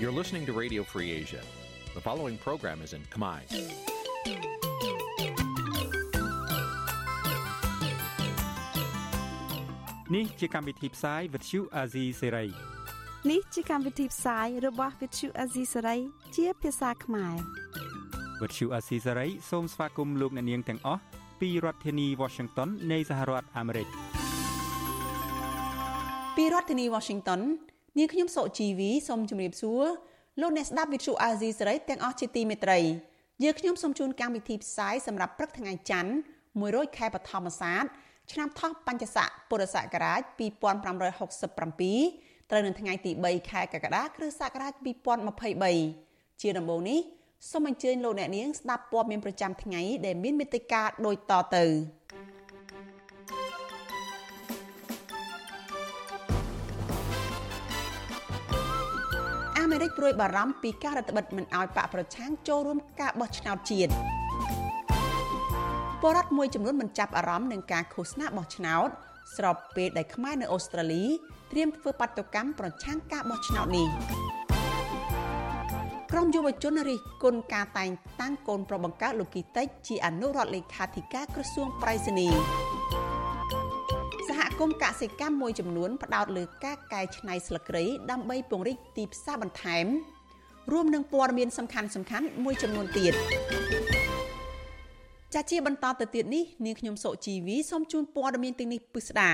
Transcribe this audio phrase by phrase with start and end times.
[0.00, 1.40] You're listening to Radio Free Asia.
[1.94, 3.40] The following program is in Khmer.
[10.14, 12.48] Nǐ ជាកម្មវិធីផ្សាយ Vuthu Azizi Serai
[13.30, 16.00] នេះជាកម្មវិធីផ្សាយរបស់ Vuthu Azizi Serai
[16.36, 17.34] ជាភាសាខ្មែរ
[18.40, 21.00] Vuthu Azizi Serai សូមស្វាគមន៍លោកអ្នកនាងទាំងអស់
[21.40, 23.88] ពីរដ្ឋធានី Washington នៃសហរដ្ឋអាមេរិក
[26.36, 27.40] ពីរដ្ឋធានី Washington
[27.97, 29.83] នាងខ្ញុំសុជីវីសូមជម្រាបសួរ
[30.41, 32.79] លោកអ្នកស្ដាប់ Vuthu Azizi Serai ទាំងអស់ជាទីមេត្រី
[33.43, 36.11] យើងខ្ញុំសូមជូនកម្មវិធីផ្សាយសម្រាប់ព្រឹកថ្ងៃច័ន្ទ
[36.55, 37.83] 100ខែបឋមសាទ
[38.31, 44.73] ឆ្នាំថោះបញ្ញស័កពុរសករាជ2567ត្រូវនៅថ្ងៃទី3ខែកក្កដាគ្រិស្តសករាជ
[45.57, 46.99] 2023ជាដំបូងនេះ
[47.51, 51.65] សូមអញ្ជើញលោកអ្នកនាងស្ដាប់ព័ត៌មានប្រចាំថ្ងៃដែលមានមេត្តាដូចតទៅ
[59.71, 63.91] មេរិកព្រួយបារម្ភពីការរដ្ឋបិទមិនអោយបកប្រឆាំងចូលរួមការបោះឆ្នោតជាតិ
[66.01, 68.89] ពលរដ្ឋមួយចំនួនមិនចាប់អារម្មណ៍នឹងការឃោសនាបោះឆ្នោត
[69.35, 71.05] ស្របពេលដែលខ្មែរនៅអូស្ត្រាលី
[71.51, 73.87] ត្រៀមធ្វើបាតុកម្មប្រឆាំងការបោះឆ្នោតនេះ
[76.11, 77.89] ក្រុមយុវជនរិះគន់ការតែង
[78.21, 82.31] តាំងកូនប្រុសបង្កើតលោកគីតិចជាអនុរដ្ឋលេខាធិការក្រសួងប្រៃសណីស
[83.15, 83.16] ហ
[84.59, 89.85] គមន៍កសិកម្មមួយចំនួនផ្ដោតលើការកែច្នៃស្លឹកគ្រៃដើម្បីពង្រីកទីផ្សារបន្ថែម
[90.71, 93.13] រួមនឹងព័ត៌មានសំខាន់ៗមួយចំនួនទៀត
[95.33, 99.31] ចាជាបន្តទៅទៀតនេះនាងខ្ញុំសុជីវីសូមជូនព័ត៌មានទាំងនេះពិស្ដា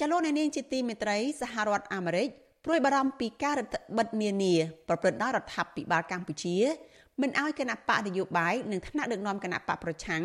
[0.00, 2.28] ចលនានាងជាទីមេត្រីសហរដ្ឋអាមេរិក
[2.64, 4.54] ព្រួយបារម្ភពីការរដ្ឋបិទនានា
[4.88, 6.56] ប្រព្រឹត្តដោយរដ្ឋាភិបាលកម្ពុជា
[7.20, 10.22] មិនអោយគណៈបកនយោបាយនិងថ្នាក់ដឹកនាំគណៈបកប្រឆាំង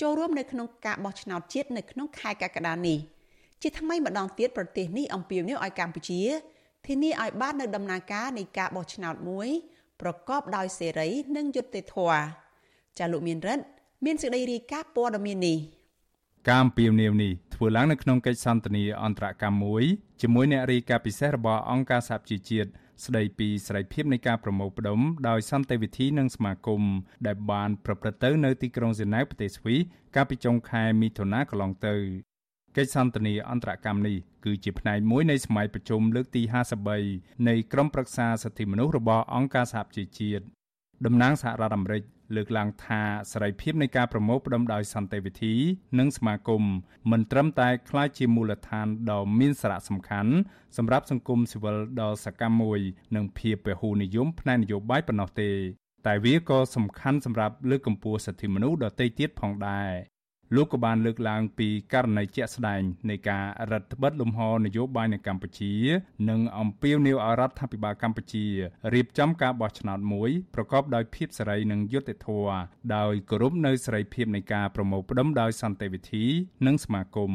[0.00, 3.17] ចូលរួមនៅក្នុងការបោះឆ្នោតជាតិនៅក្នុងខែកក្កដានេះ
[3.62, 6.20] ជាថ្មីម្ដងទៀតប្រទេសនេះអំពាវនាវឲ្យកម្ពុជា
[6.86, 9.48] ធានាឲ្យបាននៅដំណើរការនៃការបោះឆ្នោតមួយ
[10.00, 12.20] ប្រកបដោយសេរីនិងយុត្តិធម៌
[12.98, 13.64] ចាលោកមានរិទ្ធ
[14.04, 15.58] មានសេចក្តីរាយការណ៍ព័ត៌មាននេះ
[16.48, 19.84] ការអំពាវនាវនេះធ្វើឡើងនៅក្នុងកិច្ចសន្ទនាអន្តរកម្មមួយ
[20.22, 22.68] ជាមួយអ្នករាយការណ៍ពិសេសរបស់អង្គការសហជីវជាតិ
[23.04, 26.82] ស្ដីពីសេរីភាពនៃការប្រមូលផ្ដុំដោយសន្តិវិធីនិងសមាគម
[27.26, 29.80] ដែលបានប្រព្រឹត្តទៅនៅទីក្រុងហ្សឺណែវប្រទេសស្វីស
[30.16, 31.94] កាលពីចុងខែមិថុនាកន្លងទៅ
[32.78, 36.42] កិច្ចសន្ទនាអន្តរកម្មនេះគឺជាផ្នែកមួយនៃសម័យប្រជុំលើកទី
[36.94, 40.44] 53នៃក្រុមប្រឹក្សាសិទ្ធិមនុស្សរបស់អង្គការសហជីវជាតិ
[41.06, 42.02] តំណាងសហរដ្ឋអាមេរិក
[42.36, 43.02] លើកឡើងថា
[43.32, 45.54] សេរីភាពនៃការប្រមូលផ្តុំដោយសន្តិវិធី
[45.98, 46.62] និងសមាគម
[47.10, 50.32] មិនត្រឹមតែក្លាយជាមូលដ្ឋានដ៏មានសារៈសំខាន់
[50.76, 52.80] សម្រាប់សង្គមស៊ីវិលដ៏សកម្មមួយ
[53.16, 55.50] និងភាពពហុនិយមផ្នែកនយោបាយប៉ុណ្ណោះទេ
[56.06, 59.90] តែវាក៏សំខាន់សម្រាប់លើកកម្ពស់សិទ្ធិមនុស្សដទៃទៀតផងដែរ
[60.56, 65.72] លោកក៏បានលើកឡើងពីករណីជាក់ស្ដែងនៃការរដ្ឋបិទលំហនយោបាយនៅកម្ពុជា
[66.30, 68.46] និងអំពាវនាវឲ្យរដ្ឋាភិបាលកម្ពុជា
[68.94, 72.58] រៀបចំការបោះឆ្នោតមួយប្រកបដោយភាពសេរីនិងយុត្តិធម៌
[72.96, 76.24] ដោយគោរពនៅសេរីភាពនៃការប្រមូលផ្តុំដោយសន្តិវិធី
[76.66, 77.32] និងសមាគម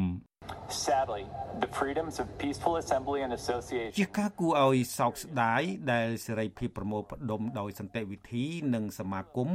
[0.86, 1.24] Sadly
[1.64, 8.44] the freedoms of peaceful assembly and association ជាការគួរឲ្យសោកស្ដាយដែលសេរីភាពប្រមូលផ្តុំដោយសន្តិវិធី
[8.74, 9.50] និងសមាគម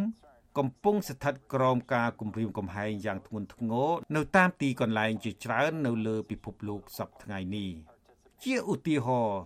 [0.57, 7.71] កំពុងស្ថិតក្រោមការគំរាមកំហែងយ៉ាងធ្ងន់ធ្ងរនៅតាមទីកន្លែងជាច្រើននៅលើពិភពលោកសប្តាហ៍ថ្ងៃនេះ
[8.43, 9.41] ជាឧទាហរណ៍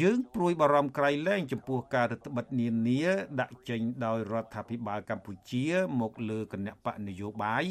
[0.00, 3.02] យើងព្រួយបារម្ភក្រៃលែងចំពោះការរដ្ឋបិទនានា
[3.40, 5.64] ដាក់ចេញដោយរដ្ឋាភិបាលកម្ពុជា
[6.00, 7.64] មកលើគណៈបកនយោបាយ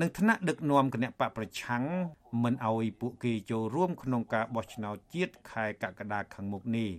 [0.00, 1.84] និងថ្នាក់ដឹកនាំគណៈបកប្រឆាំង
[2.42, 6.90] មិនអោយពួកគេចូលរួមក្នុងការបោះឆ្នោតជាតិខែកក្កដាខាងមុខនេះ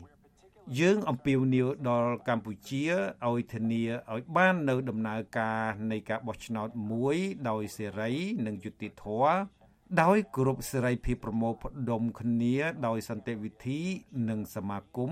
[0.77, 2.85] យើងអំពាវនាវដល់កម្ពុជា
[3.29, 7.15] ឲ្យធានាឲ្យបាននៅដំណើរការនៃការបោះឆ្នោតមួយ
[7.49, 8.11] ដោយសេរី
[8.45, 9.33] និងយុត្តិធម៌
[10.01, 12.57] ដោយគោរពសេរីភាពប្រមូលផ្ដុំគ្នា
[12.87, 13.81] ដោយសន្តិវិធី
[14.29, 15.11] និងសមាគម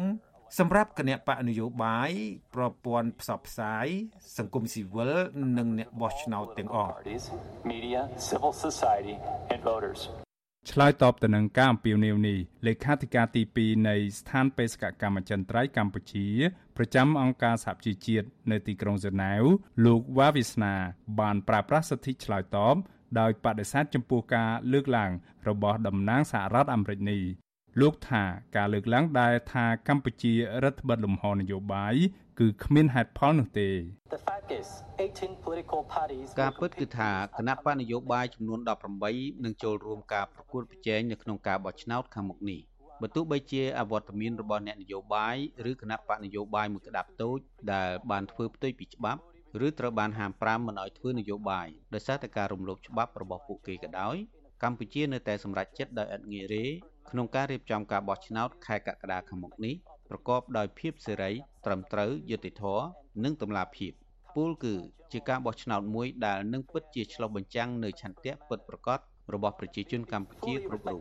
[0.57, 2.11] សម្រាប់គណៈបកនយោបាយ
[2.55, 3.87] ប្រព័ន្ធផ្សព្វផ្សាយ
[4.37, 5.13] សង្គមស៊ីវិល
[5.57, 6.93] និងអ្នកបោះឆ្នោតទាំងអស់
[10.67, 12.37] media civil society and voters ឆ្លើយតបទៅនឹងការអំពាវនាវនេះ
[12.67, 16.27] លេខាធិការទី2នៃស្ថានបេសកកម្មចន្ទ្រៃកម្ពុជា
[16.77, 19.43] ប្រចាំអង្គការសហជីវជាតិនៅទីក្រុងហ្សឺណែវ
[19.85, 20.73] លោកវ៉ាវិស្នា
[21.19, 22.75] បានប្រើប្រាស់សិទ្ធិឆ្លើយតប
[23.19, 25.11] ដោយបដិសេធចំពោះការលើកឡើង
[25.47, 27.21] របស់តំណាងសហរដ្ឋអាមេរិកនេះ
[27.81, 28.23] លោកថា
[28.55, 30.33] ការលើកឡើងដែលថាកម្ពុជា
[30.63, 31.95] រដ្ឋបិទលំហនយោបាយ
[32.39, 33.69] គឺគ្មានហេតុផលនោះទេ
[36.41, 38.59] ការពិតគឺថាគណៈបកនយោបាយចំនួន
[39.01, 42.59] 18នឹងចូលរួមការប្រកួតប្រជែងនៅក្នុងការបោះឆ្នោតខាងមុខនេះ
[43.01, 45.35] បើទោះបីជាអវត្តមានរបស់អ្នកនយោបាយ
[45.69, 47.39] ឬគណៈបកនយោបាយមួយក្តាប់តូច
[47.73, 49.21] ដែលបានធ្វើផ្ទុយពីច្បាប់
[49.67, 54.17] ឬត្រូវបានហាម5មិនឲ្យធ្វើនយោបាយដោយសារតែការរំលោភច្បាប់របស់ពួកគេក៏ដោយ
[54.63, 56.65] កម្ពុជានៅតែសម្រេចចិត្តដោយឥតងាយរេ
[57.11, 59.75] ក្នុងការរៀបចំការបោះឆ្នោតខែកក្កដាខាងមុខនេះ
[60.09, 61.31] ប្រកបដោយភាពសេរី
[61.65, 62.85] ត្រឹមត្រូវយុត្តិធម៌
[63.23, 63.91] និងតម្លាភាព
[64.35, 64.75] ពូលគឺ
[65.11, 68.99] ជាការបោះឆ្នោតមួយដែលនឹងពិតជាឆ្លុះបញ្ចាំងនៅឆន្ទៈពិតប្រាកដ
[69.33, 70.99] របស់ប្រជាជនកម្ពុជាគ្រប់រូប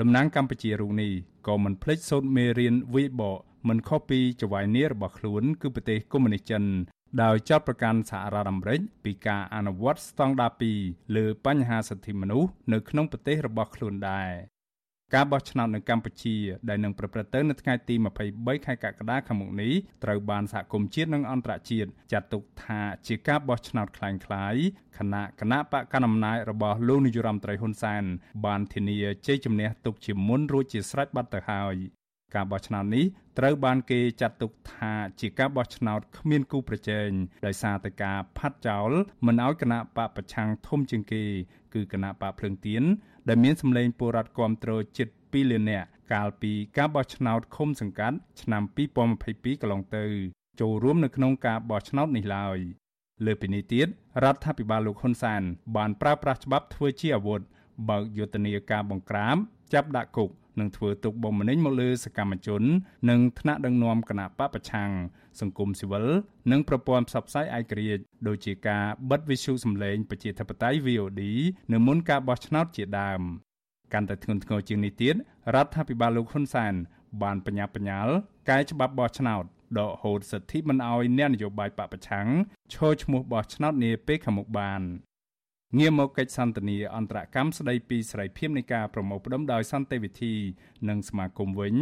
[0.00, 1.10] តំណាងកម្ពុជារូបនេះ
[1.48, 3.38] ក៏មិនភ្លេចសូត្រមេរៀនវិបក
[3.68, 6.64] មិនខុសពីចៅហ្វាយនីរបស់ខ្លួន គឺប្រទេសកុម្មុយនីសចិន
[7.23, 10.51] ដោយចោទប្រកាន់សហរដ្ឋអាមេរិកពីការអនុវត្តស្តង់ដារ
[10.83, 14.31] 2លើបញ្ហាសិទ្ធិមនុស្សនៅក្នុងប្រទេសរបស់ខ្លួនដែរ
[15.13, 16.35] ការបោះឆ្នោតនៅកម្ពុជា
[16.69, 17.95] ដែលនឹងប្រព្រឹត្តទៅនៅថ្ងៃទី
[18.29, 19.73] 23ខែកក្កដាខាងមុខនេះ
[20.03, 24.09] ត្រូវបានសហគមន៍ជាតិនិងអន្តរជាតិចាត់ទុកថាជាការបោះឆ្នោតคล้า
[24.53, 28.03] ยៗគណៈគណៈបកកណ្ដាលអំណាចរបស់លោកនាយរដ្ឋមន្ត្រីហ៊ុនសែន
[28.45, 28.97] បានធានា
[29.27, 31.75] ជ័យជំនះទុកជាមុនរួចជាស្រេចបាត់ទៅហើយ
[32.34, 33.04] ការបោះឆ្នោតនេះ
[33.38, 37.08] ត្រូវបានគេចាត់ទុកថាជាការបោះឆ្នោតគ្មានគូប្រជែង
[37.46, 38.90] ដោយសារតែការផាត់ចោល
[39.26, 41.22] មិនឲ្យគណៈបកប្រឆាំងធំជាងគេ
[41.74, 42.82] គឺគណៈបកភ្លើងទៀន
[43.28, 48.62] ដែលមានសម្លេងពលរដ្ឋគ្រប់គ្រងជិត2លាននាក់កាលពីការបោះឆ្នោតឃុំសង្កាត់ឆ្នាំ
[49.12, 50.04] 2022កន្លងទៅ
[50.60, 52.58] ចូលរួមនៅក្នុងការបោះឆ្នោតនេះឡើយ
[53.26, 53.86] លើពីនេះទៀត
[54.24, 55.42] រដ្ឋាភិបាលលោកហ៊ុនសែន
[55.76, 57.40] បានប្រើប្រាស់ច្បាប់ធ្វើជាអាវុធ
[57.88, 59.36] បើកយុទ្ធនាការបង្ក្រាប
[59.72, 62.62] ចាប់ដាក់គុក និងធ្វើទុកបុកម្នេញមកលើសកម្មជន
[63.10, 64.90] និងថ្នាក់ដឹកនាំគណៈបពប្រឆាំង
[65.40, 66.06] សង្គមស៊ីវិល
[66.52, 71.22] និងប្រព័ន្ធផ្សព្វផ្សាយឯករាជ្យដូចជាការបិទវិទ្យុសំឡេងប្រជាធិបតេយ្យ VOD
[71.72, 73.20] នៅមុនការបោះឆ្នោតជាដើម
[73.92, 75.14] កាន់តែធ្ងន់ធ្ងរជាងនេះទៀត
[75.54, 76.74] រដ្ឋាភិបាលលោកហ៊ុនសែន
[77.22, 78.08] បានបញ្ញាបញ្ញាល
[78.50, 79.44] កែច្បាប់បោះឆ្នោត
[79.78, 82.26] ដកហូតសិទ្ធិមិនអោយអ្នកនយោបាយបពប្រឆាំង
[82.74, 84.82] ឈរឈ្មោះបោះឆ្នោតនាពេលខាងមុខបាន
[85.78, 90.34] ងាកមកកិច្ចសន្ទនាអន្តរកម្មស្ដីពីសេរីភាពនៃការប្រមូលផ្ដុំដោយសន្តិវិធី
[90.88, 91.74] និងសមាគមវិញ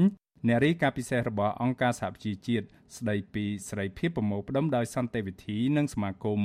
[0.46, 6.40] អ្នករីកាពិសេសរបស់អង្គការសហប្រជាជាតិស្ដីពីសេរីភាពប្រមូលផ្ដុំដោយសន្តិវិធីនិងសមាគម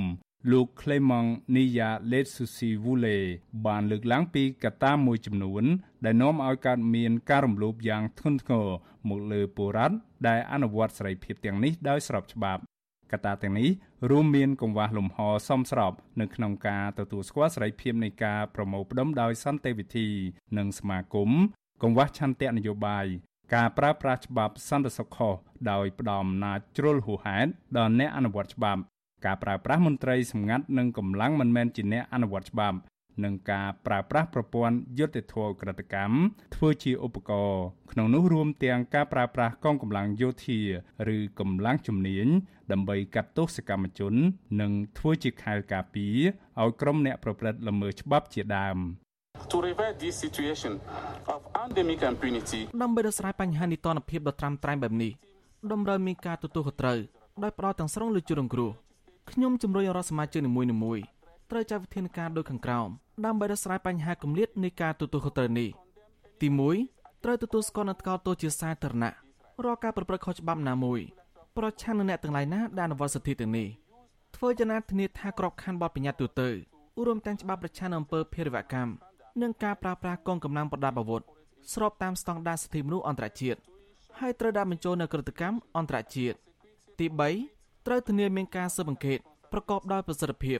[0.52, 3.18] លោក Clement Nia Letsusi Vule
[3.66, 5.64] បានលើកឡើងពីកត្តាមួយចំនួន
[6.06, 8.68] ដែលនាំឲ្យកើតមានការរំលោភយ៉ាងធ្ងន់ធ្ងរ
[9.10, 9.96] មកលើពលរដ្ឋ
[10.28, 12.62] ដែលអនុវត្តសេរីភាពទាំងនេះដោយស្របច្បាប់
[13.14, 13.70] កត្តាទាំងនេះ
[14.10, 15.18] រួមមានកង្វះលំហ
[15.48, 20.08] សមស្របនៅក្នុងការទទួលស្គាល់សេរីភាពនៃការប្រមូលផ្ដុំដោយសន្តិវិធី
[20.58, 21.30] និងសមាគម
[21.84, 23.06] កង្វះឆន្ទៈនយោបាយ
[23.56, 25.34] ការប្រើប្រាស់ច្បាប់សន្តិសុខខុស
[25.72, 28.82] ដោយផ្ដំអំណាចជ្រុលហួសហេតុដល់អ្នកអនុវត្តច្បាប់
[29.26, 32.78] ការប្រើប្រាស់មន្ត្រីសម្ងាត់និងកម្លាំងមិនមែនជាអ្នកអនុវត្តច្បាប់
[33.24, 36.16] និងការប្រើប្រាស់ប្រព័ន្ធយុត្តិធម៌ក្រិតកម្ម
[36.56, 40.60] ធ្វើជាឧបករណ៍ក្នុងនោះរួមទាំងការប្រើប្រាស់កងកម្លាំងយោធា
[41.16, 42.28] ឬកម្លាំងជំនាញ
[42.72, 44.14] ដើម្បីកាត់ទោសកម្មជន
[44.62, 46.18] និងធ្វើជាខែលការពារ
[46.62, 48.78] ឲ្យក្រុមអ្នកប្រព្រឹត្តល្មើសច្បាប់ជាដើម
[49.52, 50.74] to reverse this situation
[51.34, 55.12] of endemic impunity ដើម្បីដោះស្រាយបញ្ហានីតិរដ្ឋភាពដ៏ត្រាំត្រែងបែបនេះ
[55.72, 56.98] តម្រូវមានការទទួលខុសត្រូវ
[57.44, 58.72] ដោយផ្ដោតទាំងស្រុងលើជនរងគ្រោះ
[59.32, 60.52] ខ្ញុំជំរុញរដ្ឋសមាជិកនី
[60.84, 61.04] មួយៗ
[61.52, 62.90] ត្រូវចាត់វិធានការដូចខាងក្រោម
[63.26, 65.70] ដើម្បីដោះស្រាយបញ្ហាគម្លាតនៃការទទួលខុសត្រូវនេះ
[66.42, 66.48] ទី
[66.86, 69.12] 1ត្រូវទទួលស្គាល់និងថ្កោលទោសជាសាធារណៈ
[69.64, 71.00] រាល់ការប្រព្រឹត្តខុសច្បាប់ណាមួយ
[71.58, 73.68] ប្រឆាំងនឹងអ្នកទាំងឡាយណាដែលអនុវត្តសិទ្ធិទាំងនេះ
[74.36, 76.50] ធ្វើចំណាត់ធានាថាក្របខ័ណ្ឌបទបញ្ញត្តិទូទៅ
[77.06, 78.92] រួមទាំងច្បាប់ប្រឆាំងនឹងអំពើភេរវកម្ម
[79.42, 81.22] និងការប្រើប្រាស់កងកម្លាំងប្រដាប់អាវុធ
[81.74, 83.60] ស្របតាមស្តង់ដារសិទ្ធិមនុស្សអន្តរជាតិ
[84.20, 86.38] ហើយត្រូវដាក់បញ្ចូលនៅក្រតិកម្មអន្តរជាតិ
[87.00, 87.08] ទី
[87.48, 89.20] 3ត្រូវធានាមានការស៊ើបអង្កេត
[89.52, 90.60] ប្រកបដោយប្រសិទ្ធភាព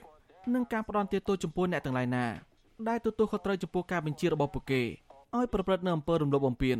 [0.52, 2.24] និងការផ្ដន់ទាទោសចំពោះអ្នកទាំងឡាយណា
[2.88, 4.82] ដែលទទួលខុសត្រូវចំពោះការបញ្ជារបស់ពួកគេ
[5.36, 6.78] ឲ្យប្រព្រឹត្តនៅអំពើរំលោភបំពាន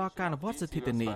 [0.00, 1.12] ដល់ការអនុវត្តសិទ្ធិទាំងនេះ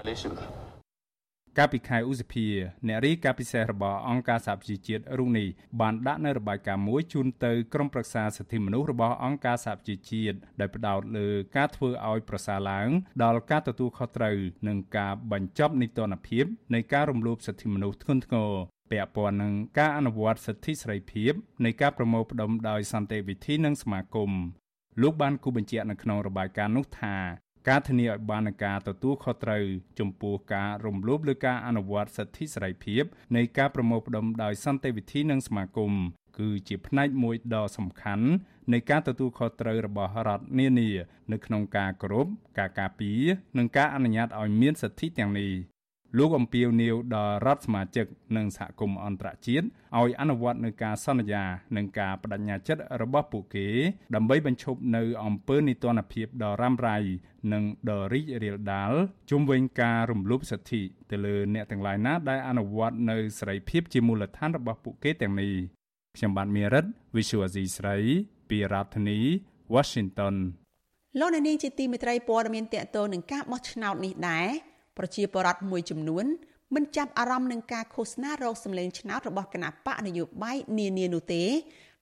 [1.59, 2.47] កាលពីខែឧសភា
[2.89, 5.49] អ្នករីកាពិសេសរបស់អង្គការសហប្រជាជាតិរុងនេះ
[5.81, 12.89] បានដាក់នៅរបាយការណ៍មួយជូនទៅក្រុមប្រឹក្សាសិទ្ធិមនុស្សរបស់អង្គការសហប្រជាជាតិដែលផ្ដោតលើការធ្វើឲ្យប្រសើរឡើង
[13.23, 14.37] ដល់ការទទួលខុសត្រូវ
[14.69, 18.53] និងការបញ្ចប់នីតិរដ្ឋភាពនៃការរំលោភសិទ្ធិមនុស្សធ្ងន់ធ្ងរ
[18.91, 21.33] ពាក់ព័ន្ធនឹងការអនុវត្តសិទ្ធិសេរីភាព
[21.65, 24.31] នៃការប្រមូលផ្ដុំដោយសន្តិវិធីនិងសមាគម
[25.03, 27.17] លោកបានគូបញ្ជាក់នៅក្នុងរបាយការណ៍នោះថា
[27.69, 29.65] ការធានាឲ្យបាននូវការទទួលខុសត្រូវ
[29.99, 33.05] ចំពោះការរំលោភលើការអនុវត្តសិទ្ធិសេរីភាព
[33.37, 35.93] នៃការប្រមូលផ្ដុំដោយសន្តិវិធីនិងសមាគម
[36.39, 38.27] គឺជាផ្នែកមួយដ៏សំខាន់
[38.73, 40.91] នៃការទទួលខុសត្រូវរបស់រដ្ឋនានា
[41.33, 42.27] នៅក្នុងការគោរព
[42.59, 43.23] ការការពារ
[43.59, 45.53] និងការអនុញ្ញាតឲ្យមានសិទ្ធិទាំងនេះ
[46.19, 49.67] លោកអំពីវនីវដល់រដ្ឋសមាជិកនិងសហគមន៍អន្តរជាតិ
[49.99, 51.45] ឲ្យអនុវត្តនូវការសន្យា
[51.77, 53.69] និងការបដិញ្ញាចិត្តរបស់ពួកគេ
[54.15, 56.99] ដើម្បីបញ្ឈប់នៅអំពើនីតិរដ្ឋភាពដ៏រ៉ាំរ៉ៃ
[57.53, 58.93] និងដ៏រីករាលដាល
[59.31, 65.53] ជុំវិញការរំលោភសិទ្ធិទៅលើអ្នកទាំងឡាយណាដែលអនុវត្តនៅសេរីភាពជាមូលដ្ឋានរបស់ពួកគេទាំងនេះ
[66.17, 66.85] ខ្ញុំបាទមេរិត
[67.17, 67.97] Visual Asia ស្រី
[68.51, 69.19] ពីរដ្ឋធានី
[69.75, 70.37] Washington
[71.19, 74.49] លោកអ្នកនាងជាទីមេត្រីព័ត៌មានតកតនឹងការបោះឆ្នោតនេះដែរ
[75.01, 76.25] ប្រជាពលរដ្ឋមួយចំនួន
[76.75, 81.43] មិនចាប់អារម្មណ៍នឹងការឃោសនារោគសម្លេងឆ្នោតរបស់គណៈបកនយោបាយនានានោះទេ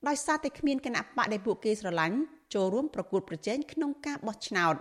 [0.08, 2.16] ដោយសារតែគ្មានគណៈបកដែលពួកគេស្រឡាញ់
[2.54, 4.74] ចូលរួមប្រកួតប្រជែងក្នុងការបោះឆ្នោត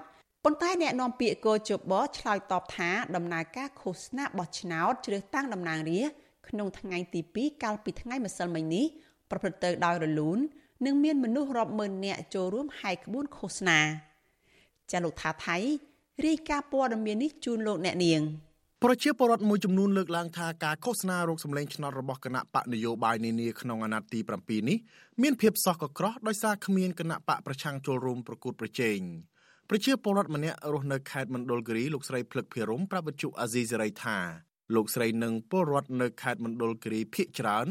[0.44, 6.16] ប៉ុន្តែអ្នកនាំពាក្យកោជបឆ្លើយតបថាដំណើរការឃោសនាបោះឆ្នោតជ្រើសតាំងតំណាងរាស្ត្រ
[6.50, 8.86] ក្នុងថ្ងៃទី2កាលពីថ្ងៃម្សិលមិញនេះ
[9.30, 10.40] ប្រព្រឹត្តទៅដោយរលូន
[10.86, 13.80] និងមានមនុស្សរាប់ម៉ឺននាក់ចូលរួមហែកក្បួនឃោសនា
[14.92, 15.58] ចាលោកថាថៃ
[16.26, 18.22] រាយការណ៍ព័ត៌មាននេះជូនលោកអ្នកនាង
[18.84, 24.78] ប្រជាពលរដ្ឋមួយចំនួនលើកឡើងថាការឃោសនារោគសម្លេងឆ្នោតរបស់គណៈបកនយោបាយនានាក្នុងអាណត្តិទី7នេះ
[25.22, 29.00] មានភាពសោះកក្រោះដោយសារគ្មានគណៈបកប្រឆាំងចូលរួមប្រកួតប្រជែង
[29.70, 34.18] ប្រជាពលរដ្ឋម្នាក់រស់នៅខេត្តមណ្ឌលគិរីលោកស្រីភ្លឹកភិរមប្រាប់វិទ្យុអាស៊ីសេរីថា
[34.76, 37.68] លោកស្រីនិងពលរដ្ឋនៅខេត្តមណ្ឌលគិរីភៀកច្រើន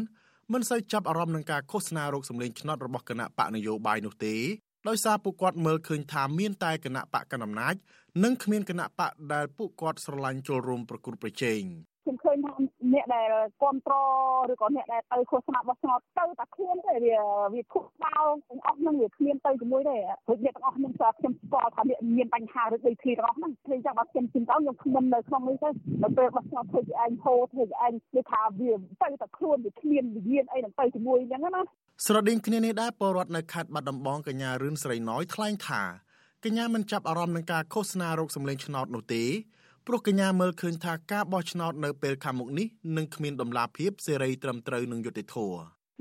[0.52, 4.36] មិនសូវចាប់អារម្មណ៍នឹងការឃោសនារោគសម្លេងឆ្នោតរបស់គណៈបកនយោបាយនោះទេ
[4.88, 7.74] ដោយសារពួកគាត់មើលឃើញថាមានតែគណៈបកកណ្ដាលអំណាច
[8.24, 11.62] និងគ្មានគណៈបកដែលពួកគាត់ស្រឡាញ់ចូលរួមប្រគល់ប្រជែង
[12.04, 12.52] ខ្ញុំឃើញថា
[12.94, 13.28] អ្នកដែល
[13.60, 14.08] គ្រប់គ្រង
[14.52, 17.18] ឬក៏អ្នកដែលទៅឃោសនាបោះឆ្នោតទៅតែខ្លួនទេវា
[17.54, 19.96] វាខុសបោទាំងអស់ហ្នឹងវាគ្មានទៅជាមួយទេ
[20.26, 25.70] ព្រោះអ្នកទាំងអស់ខ្ញុំស្គាល់ខ្ញុំស្គាល់ថាអ្នកមានបញ្ហាឬដូចគ្នាទាំងអស់ហ្នឹងព្រោះចឹងបើខ្ញុំជិះទៅខ្ញុំគ្មិននៅក្នុងនេះទៅ
[26.02, 31.62] ដល់ពេលបោះឆ្នោតធ្វើជាឯងហូរធ្វើជាឯងនិយាយថាវាទៅតែខ្លួនវាគ្មានវិញ្ញាណអីនឹងទៅជាមួយអញ្ចឹងណា
[32.06, 35.82] ស្រដៀងគ្នានេះដែរពលរដ្ឋនៅខេត្តបាត់ដំបងកញ្ញារឿនស្រីណយថ្លែងថា
[36.44, 39.24] កញ្ញាមិនចាប់អារម្មណ៍នឹងការឃោសនារោគសម្លេងឆ្នោតនោះទេ
[39.86, 42.66] ព្រោះកញ្ញាមើលឃើញថាការបោះឆ្នោតនៅពេលខាងមុខនេះ
[42.96, 45.58] នឹងគ្មានដំណាភាពសេរីត្រឹមត្រូវនឹងយុត្តិធម៌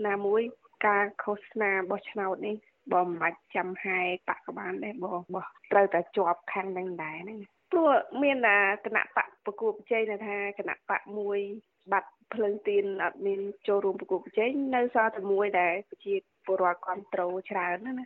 [0.07, 0.41] ណាមួយ
[0.87, 2.55] ការឃោសនាបោះឆ្នោតនេះ
[2.93, 3.99] បងមិនបាច់ចាំហែ
[4.29, 7.39] បកបានទេបងបោះត្រូវតែជាប់ខាងនឹងដែរហ្នឹង
[7.71, 7.89] ព្រោះ
[8.23, 11.39] មានតែគណៈបកប្រគួតប្រជែងថាគណៈបកមួយ
[11.91, 16.15] បាត់ភ្លើងទៀនអត់មានចូលរួមប្រគួតប្រជែងនៅសល់តែមួយដែលប្រជា
[16.45, 18.05] ពលរដ្ឋគ្រប់គ្រងច្រើនណា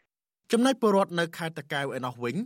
[0.52, 2.36] ចំណែកពលរដ្ឋនៅខេត្តតាកែវឯណោះវិញ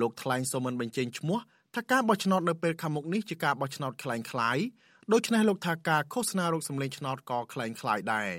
[0.00, 1.38] លោកថ្លែងសូមមិនបញ្ចេញឈ្មោះ
[1.74, 4.64] ថាការបោះឆ្នោតនៅពេលខាងមុខនេះជាការបោះឆ្នោតคล้ายៗ
[5.12, 8.30] ដូច្នេះលោកថាការឃោសនារោគសម្លេងឆ្នោតក៏คล้ายៗដែរ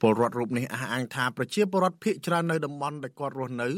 [0.00, 3.70] ពលរដ្ឋរូបនេះអះអាងថាប្រជាពលរដ្ឋភៀសច្រើននៅតំបន់ដែលគាត់រស់នៅ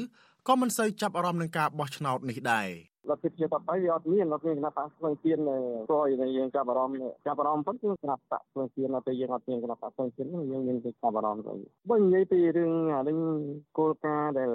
[0.48, 2.68] ក៏មិនសូវចាប់អារម្មណ៍នឹងការបោះឆ្នោតនេះដែរ
[3.09, 5.39] លទ្ធិប្រជាធិបតេយ្យវាអត់មានអត់មានគណៈបកស្វែងទៀន
[5.89, 6.03] ព្រោះ
[6.37, 11.53] យើងចាប់អារម្មណ៍ចាប់អារម្មណ៍ប៉ុន្តែគណៈបកស្វែងទៀនតែយើងអត់មានគណៈបកស្វែងទៀនយើងមានតែចាប់អារម្មណ៍ទៅ
[11.89, 13.17] បើនិយាយពីរឿងអានេះ
[13.77, 14.49] គោលការណ៍ដែល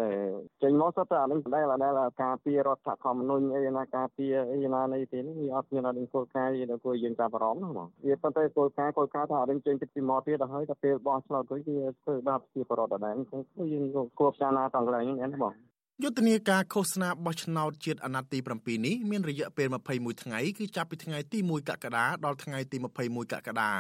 [0.62, 13.40] ចេញមកសុទ្ធតែអានេះដែលដែលការពីរដ្ឋធម្មនុញ្ញអីណាការពីអីណានេះទេនេះវាអត់មានអានេះគោលការណ៍ដែលគួរយើងចាប់អារម្មណ៍ហ្នឹងបងវាប៉ុន្តែគោលការណ៍គោលការណ៍ថាអានេះចេញពីមកទៀតដល់ហើយតែពេលបោះឆ្នោតទៅវាធ្វើបាបជាបរដ្ឋដដែលអញ្ចឹង
[13.73, 13.85] យើង
[14.19, 15.54] គួរការណាតង់កន្លែងនេះណាបង
[16.02, 23.73] យុទ្ធនាការឃោសនាបោះឆ្នោតជាតិអាណត្តិទី7នេះមានរយៈពេល21ថ្ងៃគឺចាប់ពីថ្ងៃទី1កក្កដាដល់ថ្ងៃទី21កក្កដា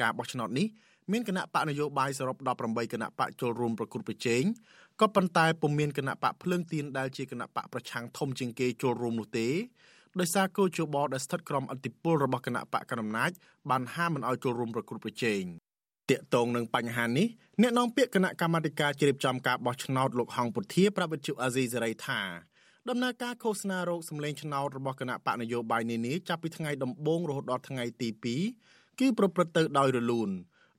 [0.00, 0.66] ការបោះឆ្នោតនេះ
[1.12, 4.42] មានគណៈបកនយោបាយសរុប18គណៈបកចូលរួមប្រគល់ប្រជែង
[5.00, 9.48] ក៏ប៉ុន្តែពុំមានគណៈបកភ្លើងទៀនដែលជាគណៈបកប្រឆាំងធំជាងគេចូលរួមនោះទេ
[10.20, 13.30] ដោយសារគោជបដែលស្ថិតក្រោមអធិបុលរបស់គណៈបកកណ្ដាលអំណាច
[13.70, 15.44] បានហាមមិនឲ្យចូលរួមប្រគល់ប្រជែង
[16.10, 17.26] តាកតងនឹងបញ្ហានេះ
[17.62, 22.20] អ្នកនាំពាក្យគណៈកម្មាធិការជ្រៀបចំការបោះឆ្នោតលោកហងពុធាប្រាប់វិទ្យុអាស៊ីសេរីថា
[22.88, 28.08] ដំណើរការឃោសនារោគសម្លេងឆ្នោតរបស់គណៈបកនយោបាយនានាចាប់ពីថ្ងៃដំបូងរហូតដល់ថ្ងៃទី
[28.54, 30.30] 2គឺប្រព្រឹត្តទៅដោយរលូន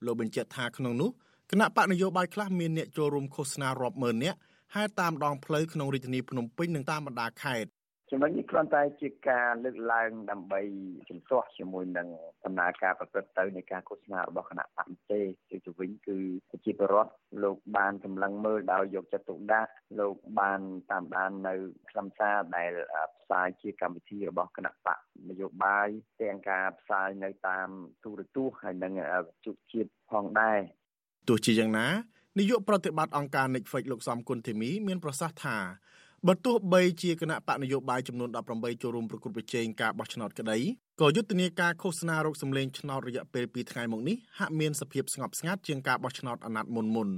[0.06, 1.10] លោកបញ្ជាក់ថាក្នុងនោះ
[1.52, 4.38] គណៈបកនយោបាយខ្លះមានអ្នកចូលរួមឃោសនារាប់ម៉ឺននាក់
[4.76, 7.70] ហើយតាមដងផ្លូវក្នុងរាជធានីភ្នំពេញនិងតាមបណ្ដាខេត្ត
[8.16, 10.62] ចំណុចនេះគ្រាន់តែជាការលើកឡើងដើម្បី
[11.10, 12.08] ជំទាស់ជាមួយនឹង
[12.46, 16.18] ដំណើរការប្រព្រឹត្តទៅនៃការឃោសនារបស់គណៈបកទេជាទៅវិញគឺ
[16.52, 17.12] ប្រជាពលរដ្ឋ
[17.44, 21.54] លោកបានសម្លឹងមើលដោយយកចិត្តទុកដាក់លោកបានតាមដាននៅ
[21.90, 22.72] ខ្លឹមសារដែល
[23.20, 24.98] ផ្សាយជាកម្មវិធីរបស់គណៈបក
[25.30, 25.88] នយោបាយ
[26.22, 27.70] ទាំងការផ្សាយនៅតាម
[28.04, 28.94] ទូរទស្សន៍ហើយនិង
[29.26, 30.60] វិទ្យុជាតិផងដែរ
[31.30, 31.88] ទោះជាយ៉ាងណា
[32.40, 35.58] នាយកប្រតិបត្តិអង្គការ Netflix លោកសំគុណធីមីមានប្រសាសន៍ថា
[36.28, 40.58] បើទោះបីជាគណៈបកនយោបាយចំនួន18ចូលរួមប្រគល់ប្រជែងការបោះឆ្នោតក្តី
[41.02, 47.10] ក៏យុទ្ធនាការឃោសនារោគសម្លេងឆ្នោតរយៈពេល2ថ្ងៃមកនេះហាក់មានសភាពស្ងប់ស្ងាត់ជាងការបោះឆ្នោតអាណត្តិមុនមុន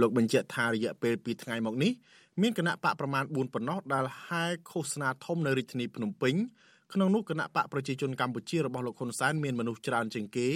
[0.00, 1.92] លោកបញ្ជាក់ថារយៈពេល2ថ្ងៃមកនេះ
[2.42, 6.34] មានគណៈបកប្រមាណ4ប៉ុណ្ណោះដែលហែឃោសនាធំនៅរាជធានីភ្នំពេញ
[6.92, 10.48] ក្នុងនោះគណៈបកប្រជាជនកម្ពុជារបស់លោកហ៊ុនសែនមានមនុស្សច្រើនជាងគេ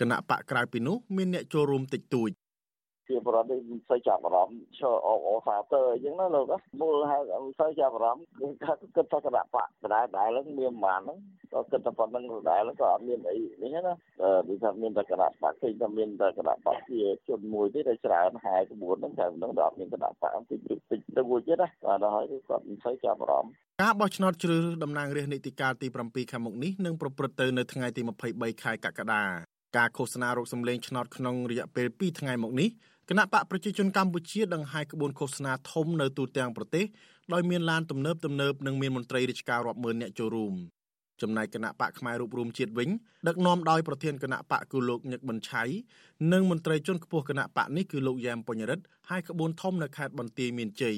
[0.00, 2.30] គណៈបកក្រៅពីនោះមានអ្នកចូលរួមតិចតួច
[3.10, 11.18] ជាបរិបទនេះមិនសូវចាប់អារម្មណ៍ឈរអបអសាទើអញ្ចឹងណាលោកមូលហេតុមិនសូវចាប់អារម្មណ៍គឺថាគិតថាគណៈបកដដែលដែលហ្នឹងមានប្រហែលហ្នឹង
[11.52, 13.94] ក៏គិតថាប៉ុណ្្នឹងដដែលក៏អត់មានអីនេះណា
[14.48, 23.52] ដូចថាមានតែគណៈបកឃើញថាមានតែគណៈបកជាជនមួយទេដែលច្រើនហែក្បួនហ្នឹងតែហ្នឹងដល់អត់មានគណៈបកតិចតិចទៅមួយទៀតណាបាទដល់ហើយគាត់មិនសូវចាប់អារម្មណ៍
[23.82, 28.02] ការបោះឆ្នោតជ្រើសរើសតំណាងរាស្ត្រនីតិកាលទី7ខាងមុខនេះនឹងប្រព្រឹត្តទៅនៅថ្ងៃទី
[28.32, 29.24] 23ខែកក្កដា
[29.76, 32.68] ការឃោសនារោគសម្លេងឆ្នោតក្នុងរយៈពេល2ថ្ងៃមកនេះ
[33.12, 36.84] គណៈបកប្រជាជនកម្ពុជាដង្ហែក្បួនឃោសនាធំនៅទូទាំងប្រទេស
[37.32, 40.54] ដោយមានឡានទំនើបទំនើបនិងមានមន្ត្រីរាជការរាប់ម៉ឺននាក់ចូលរួម
[41.22, 42.88] ចំណែកគណៈបកផ្នែករូបរួមជាតិវិញ
[43.28, 45.62] ដឹកនាំដោយប្រធានគណៈបកគឺលោកញឹកប៊ុនឆៃ
[46.32, 50.96] និងមន្ត្រីជាន់ខ្ពស់គណៈបកនេះគឺលោកយ៉ែមពញ្ញរិទ្ធហើយក្បួនធំនៅខេត្តបន្ទាយមានជ័យ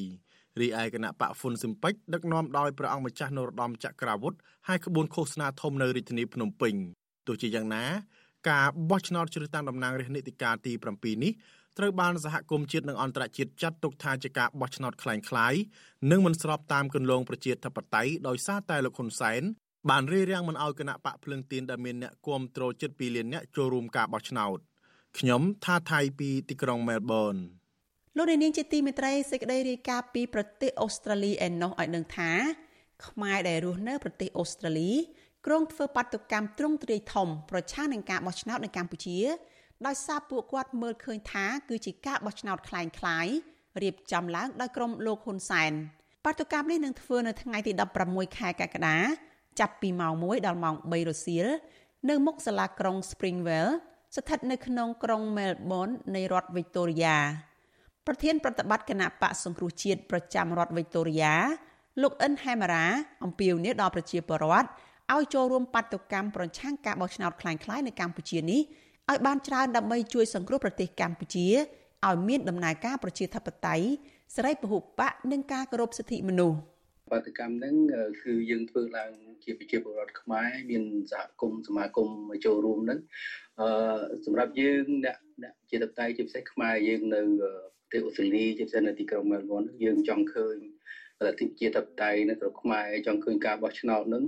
[0.61, 4.35] រីឯគណៈបកហ្វុនស៊ឹមពេចដឹកនាំដោយព្រះអង្គម្ចាស់នរោត្តមចក្រាវុធ
[4.69, 6.75] ហើយក្បួនឃោសនាធំនៅរាជធានីភ្នំពេញ
[7.27, 7.85] ទោះជាយ៉ាងណា
[8.51, 11.33] ការបោះឆ្នោតជ្រើសតាំងតំណាងរាស្ត្រនីតិកាលទី7នេះ
[11.78, 15.60] ត្រូវបានសហគមន៍ជាតិនិងអន្តរជាតិចាត់ទុកថាជាការបោះឆ្នោតคล้ายៗ
[16.12, 19.42] និងមិនស្របតាមគន្លងប្រជាធិបតេយ្យដោយសារតែលោកហ៊ុនសែន
[19.90, 24.58] បានរារាំងមិនឲ្យគណៈបកភ្លឹងទៀនដែលមានអ្នកគាំទ្រជិត2លានអ្នកចូលរួមការបោះឆ្នោត
[25.20, 27.36] ខ្ញុំថាថៃពីទីក្រុងមែលប៊ន
[28.18, 32.32] លោកនាងជាទីមេត្រីសេចក្តីរាយការណ៍ពីប្រទេសអូស្ត្រាលីឯណោះឲ្យដឹងថា
[33.08, 34.92] ខ្មែរដែលរស់នៅប្រទេសអូស្ត្រាលី
[35.46, 39.18] ក្រុងធ្វើបាតុកម្មទ្រង់ទ្រាយធំប្រឆាំងនឹងការបោះឆ្នោតនៅកម្ពុជា
[39.86, 43.34] ដោយសារពួកគាត់មើលឃើញថាគឺជាការបោះឆ្នោតคล้ายៗ
[43.84, 45.72] រៀបចំឡើងដោយក្រុមលោកហ៊ុនសែន
[46.26, 47.72] បាតុកម្មនេះនឹងធ្វើនៅថ្ងៃទី
[48.06, 48.98] 16ខែកក្កដា
[49.60, 51.48] ចាប់ពីម៉ោង1ដល់ម៉ោង3រសៀល
[52.10, 53.72] នៅមុខសាលាក្រុង Springvale
[54.16, 57.16] ស្ថិតនៅក្នុងក្រុង Melbourne នៃរដ្ឋ Victoria
[58.08, 61.34] ប្រធានប្រតិបត្តិគណៈបកសង្គ្រោះជាតិប្រចាំរដ្ឋ Victoria
[62.02, 62.86] លោកអិនហេម៉ារ៉ា
[63.24, 64.68] អំពាវនាវដល់ប្រជាពលរដ្ឋ
[65.14, 68.62] ឲ្យចូលរួមបាតុកម្មប្រឆាំងការបោះឆ្នោតคล้ายៗនៅកម្ពុជានេះ
[69.11, 71.47] ឲ្យបានច្រើនដើម្បីជួយសង្គ្រោះប្រទេសកម្ពុជា
[72.07, 73.87] ឲ្យមានដំណើរការប្រជាធិបតេយ្យ
[74.37, 76.59] សេរីពហុបកនិងការគោរពសិទ្ធិមនុស្ស
[77.11, 77.75] បាតកម្មហ្នឹង
[78.23, 79.13] គឺយើងធ្វើឡើង
[79.45, 80.83] ជាប្រជាពលរដ្ឋខ្មែរមាន
[81.13, 82.09] សហគមន៍សមាគម
[82.45, 83.01] ចូលរួមហ្នឹង
[83.61, 83.69] អឺ
[84.25, 87.49] សម្រាប់យើងអ្នកអ្នកជាតបតៃជាពិសេសខ្មែរយើងនៅប្រ
[87.93, 90.57] ទេសអូស្ត្រាលីជាពិសេសនៅទីក្រុងមែលប៊នយើងចង់ឃើញ
[91.27, 94.25] លទ្ធិជាតបតៃនៅស្រុកខ្មែរចង់ឃើញការបោះឆ្នោតហ្នឹង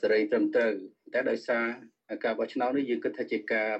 [0.00, 0.72] សេរីត្រឹមត្រូវ
[1.14, 1.64] តែដោយសារ
[2.24, 3.70] ការបោះឆ្នោតនេះយើងគិតថាជាការ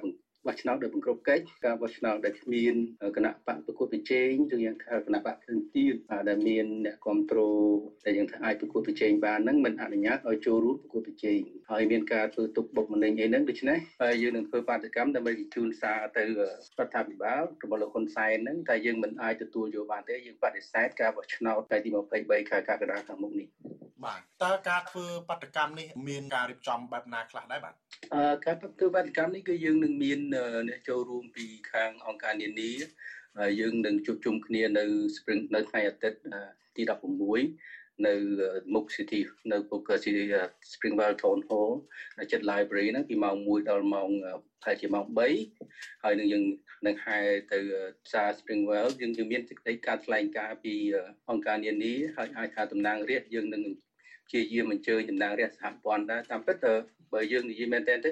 [0.47, 2.75] បោះឆ្នោតដោយបង្ក្រប់កិច្ចការបោះឆ្នោតដែលគ្មាន
[3.17, 5.95] គណៈបកប្រកួតប្រជែងឬយ៉ាងថាគណៈបកផ្សេងទៀត
[6.29, 7.41] ដែលមានអ្នកគ្រប់គ្រ
[7.73, 16.27] ងដែលយ៉ាងថាអាចប្រកួតប្រជែងបានហ្នឹងមិនអនុញ្ញាតឲ្យចូលរួមប្រកួតប្រជែងហើយមានការធ្វើទុកបុកម្នេញអីហ្នឹងដូច្នេះហើយយើងនឹងធ្វើបាតកម្មដើម្បីជូនសារទៅរ
[16.87, 21.89] ដ្ឋាភិបាលរបស់លោកហ៊ុនសែនហ្នឹងតែយើងមិនអាចទទួលយកបានទេយើងបដិសេធការបោះឆ្នោតថ្ងៃទី
[22.21, 23.49] 23ខែកក្កដាខាងមុខនេះ
[24.05, 27.75] បាទតើការធ្វើបាតកម្មនេះមានការរៀបចំបែបណាខ្លះដែរបាទ
[28.15, 30.19] អឺការធ្វើបាតកម្មនេះគឺយើងនឹងមាន
[30.69, 32.73] អ្នកចូលរួមពីខាងអង្គការនានា
[33.61, 34.85] យើងនឹងជួបជុំគ្នានៅ
[35.17, 36.19] Spring នៅថ្ងៃអាទិត្យ
[36.77, 36.83] ទី
[37.45, 38.15] 16នៅ
[38.75, 39.21] មុខ City
[39.53, 40.25] នៅពុក City
[40.73, 41.73] Springvale Town Hall
[42.19, 44.09] នៅចិត្ត library ហ្នឹងពីម៉ោង1ដល់ម៉ោង
[44.63, 45.05] ប្រហែលជាម៉ោង
[45.55, 46.45] 3ហើយនឹងយើង
[46.87, 47.19] នឹងហែ
[47.53, 47.59] ទៅ
[48.07, 50.75] ផ្សារ Springvale យើងយើងមានសេចក្តីការថ្លែងការណ៍ពី
[51.31, 53.63] អង្គការនានាហើយអាចថាតំណាងរាស្ត្រយើងនឹង
[54.33, 56.57] ជាយាមអញ្ជើញតំណាងរាស្ត្រសហព័ន្ធដែរតាមពិត
[57.13, 58.11] បើយើងនិយាយមែនតើទៅ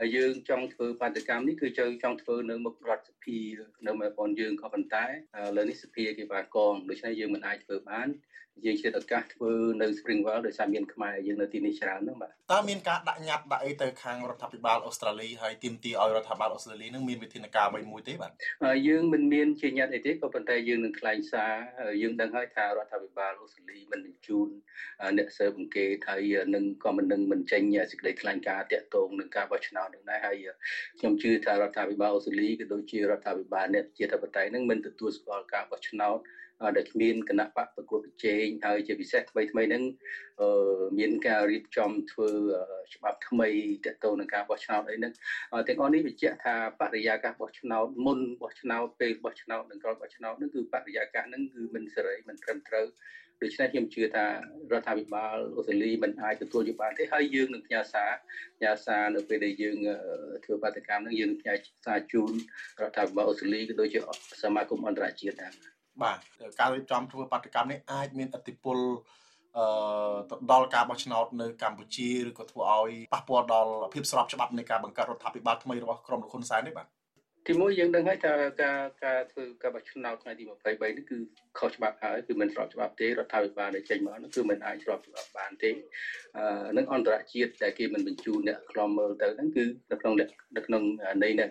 [0.00, 3.38] ហើយយើងចង់ធ្វើបាតកម្មនេះគឺយើងចង់ធ្វើនៅមុខរដ្ឋសភា
[3.86, 5.04] នៅមែលប៊នយើងក៏ប៉ុន្តែ
[5.56, 8.08] លើនេះសភាគេបានកងដូច្នេះយើងមិនអាចធ្វើបាន
[8.66, 18.32] យើងជាឱកាសធ្វើនៅ Springwell ដោយសារមានខ្មែរយើងនៅទីនេះច្រើនហ្នឹងបាទតើមានការដាក់ញត្តិដាក់អីទៅខាងរដ្ឋាភិបាលអូស្ត្រាលីហើយទាមទារឲ្យរដ្ឋាភិបាលអូស្ត្រាលីនឹងមានវិធានការអ្វីមួយទេបាទ
[18.88, 21.52] យើងមិនមានជាញត្តិអីទេក៏ប៉ុន្តែយើងនឹងថ្លែងសារ
[22.02, 24.48] យើងដឹងហើយថារដ្ឋាភិបាលអូស្ត្រាលីមិនបញ្ជូន
[25.18, 30.36] អ្នកស៊ើបអង្កេតហើយនឹងក៏មិននឹងមិនចេញសេចក្តីថ្លែងការណ៍តាក់ទងនឹងការបោះឆ្នោតនឹងដែរហើយ
[30.98, 36.18] ខ្ញុំជឿថារដ្ឋាភិបាលអូស្ត្រាលីក៏ដូចជារដ្ឋាភិបាលអ្នកជាធិបតេយ្យនឹងមិនទទួលស្គាល់ការបោះឆ្នោត
[36.76, 39.82] ដែលគ្មានគណៈបកប្រកួតប្រជែងហើយជាពិសេសថ្មីថ្មីហ្នឹង
[40.98, 42.28] មានការរៀបចំធ្វើ
[42.94, 43.48] ច្បាប់ថ្មី
[43.84, 45.12] ទាក់ទងនឹងការបោះឆ្នោតអីហ្នឹង
[45.68, 52.86] ទាំងអស់នេះបញ្ជាក់ថាបរិយាកាសបោះឆ្នោតមុនបោះឆ្នោតពេលបោះឆ្នោតនិងក្រោយបោះឆ្នោតហ្នឹងគឺបរិយាកាសហ្នឹងគឺមិនសេរីមិនត្រឹមត្រូវ
[53.42, 54.26] ដូច្នេះខ្ញុំជឿថា
[54.72, 58.10] រដ្ឋាភិបាលអូស្ត្រាលីមិនអាចទទួលយកបានទេហើយយើងនឹងផ្ញើសារ
[58.56, 59.76] ផ្ញើសារនៅពេលដែលយើង
[60.44, 61.54] ធ្វើបាតកម្មហ្នឹងយើងនឹងផ្ញើ
[61.86, 62.32] សារជូន
[62.80, 64.00] រដ្ឋាភិបាលអូស្ត្រាលីក៏ដូចជា
[64.42, 65.52] សមាគមអន្តរជាតិដែរ
[66.02, 66.18] បាទ
[66.60, 68.78] ការរៀបចំធ្វើបាតកម្មនេះអាចមានឥទ្ធិពល
[69.58, 69.66] អឺ
[70.30, 76.86] ទៅដល់ការបោះឆ្នោតនៅកម្ពុជាឬក៏ធ្វើឲ្យប៉ះពាល់ដល់ភាពស្របច្បាប់នៃការបង្កើតរដ្ឋាភិបាលថ្មីរបស់ក្រុមលោកហ៊ុនសែននេះបាទ
[77.50, 78.32] ទីមួយយើងដឹងហើយថា
[78.62, 81.18] ការការធ្វើការបោះឆ្នោតថ្ងៃទី23នេះគឺ
[81.58, 85.70] ខុសច្បាប់ហើយគឺមិនស្របច្បាប់ទេរដ្ឋាភិបាលដែលចេញមកនោះគឺមិនអាចស្របច្បាប់បានទេ
[86.36, 90.14] អឺនឹងអន្តរជាតិដែលគេមិនបញ្ជូនអ្នកខ្លំមើលទៅហ្នឹងគឺនៅក្នុង
[90.56, 90.82] នៅក្នុង
[91.22, 91.50] ន័យនេះ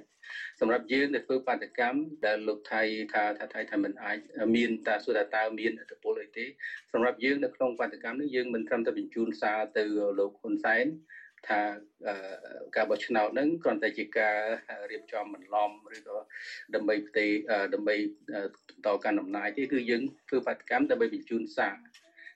[0.60, 2.82] សម្រាប់យើងដែលធ្វើបាតកម្មដែលលោកថៃ
[3.14, 4.18] ថាថាថៃថាមិនអាច
[4.56, 6.46] មានតាសួរថាតើមានអត្តពលអីទេ
[6.92, 9.84] សម្រាប់យើងនៅក្នុងបាតកម្មនេះយើងមិនត្រឹមតែបញ្ជូនសារទៅ
[10.20, 10.86] លោកហ៊ុនសែន
[11.47, 11.60] ថា
[12.76, 14.38] ការបោះឆ្នោតហ្នឹងគ្រាន់តែជាការ
[14.91, 16.17] រៀបចំបន្លំឬក៏
[16.76, 17.26] ដើម្បីផ្ទេ
[17.73, 17.95] ដើម្បី
[18.69, 21.76] បន្តការដំណើរទេគឺយើងធ្វើបាតកម្មដើម្បីបញ្ជូនសារ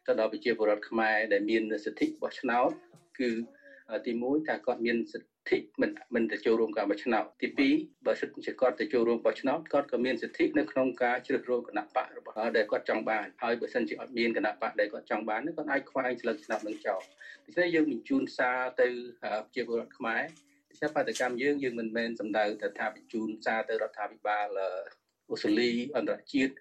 [0.06, 2.72] ទៅដល់ប្រជាពលរដ្ឋខ្មែរដែលមានសិទ្ធិបោះឆ្នោត
[3.20, 3.30] គឺ
[4.06, 5.31] ទី1ថាគាត់មានសិទ្ធិ
[5.82, 17.02] មិនមិនទៅចូលរួមការបោះឆ្នោតទី2បើសិនជាគាត់ទៅចូលរួមបោះឆ្នោតគាត់ក៏មានសិទ្ធិនៅក្នុងការជ្រើសរើសគណៈបករបស់ដែលគាត់ចង់បានហើយបើសិនជាអត់មានគណៈបកដែលគាត់ចង់បានគាត់អាចខ្វែងស្លឹកឆ្នោតនឹងចោល
[17.46, 18.88] ដូច្នេះយើងបញ្ជូនសារទៅ
[19.22, 20.24] ប្រជាពលរដ្ឋខ្មែរ
[20.70, 24.48] ដូច្នេះបដកម្មយើងយើងមិនមែនសំដៅទៅថាបញ្ជូនសារទៅរដ្ឋាភិបាល
[25.30, 26.54] អូស្ត្រាលីអន្តរជាតិ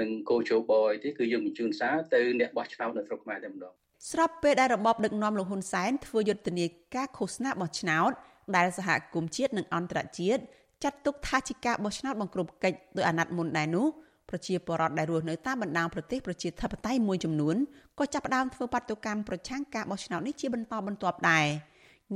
[0.00, 3.74] និងកោជបយទេគឺយើងបញ្ជូនសារទៅអ្នកបោះឆ្នោតនៅស្រុកខ្មែរតែម្ដង
[4.10, 8.10] ស្របពេលដែលរបបដឹកនាំលោកហ៊ុនសែនធ្វើយុទ្ធនាការឃោសនាបោះឆ្នោត
[8.56, 10.42] ដែលសហគមន៍ជាតិនិងអន្តរជាតិ
[10.84, 13.86] ចាត់ទុកថាជាការបោះឆ្នោតបង្ក្រប់កិច្ចដោយអាណត្តិមុនដែរនោះ
[14.30, 17.56] ប្រជាពលរដ្ឋដែលរស់នៅតាមបណ្ដាប្រទេសប្រជាធិបតេយ្យមួយចំនួន
[17.98, 21.46] ក៏ចាប់ផ្ដើមធ្វើបាតុកម្មប្រឆាំងការបោះឆ្នោតនេះជាបន្តបន្ទាប់ដែរ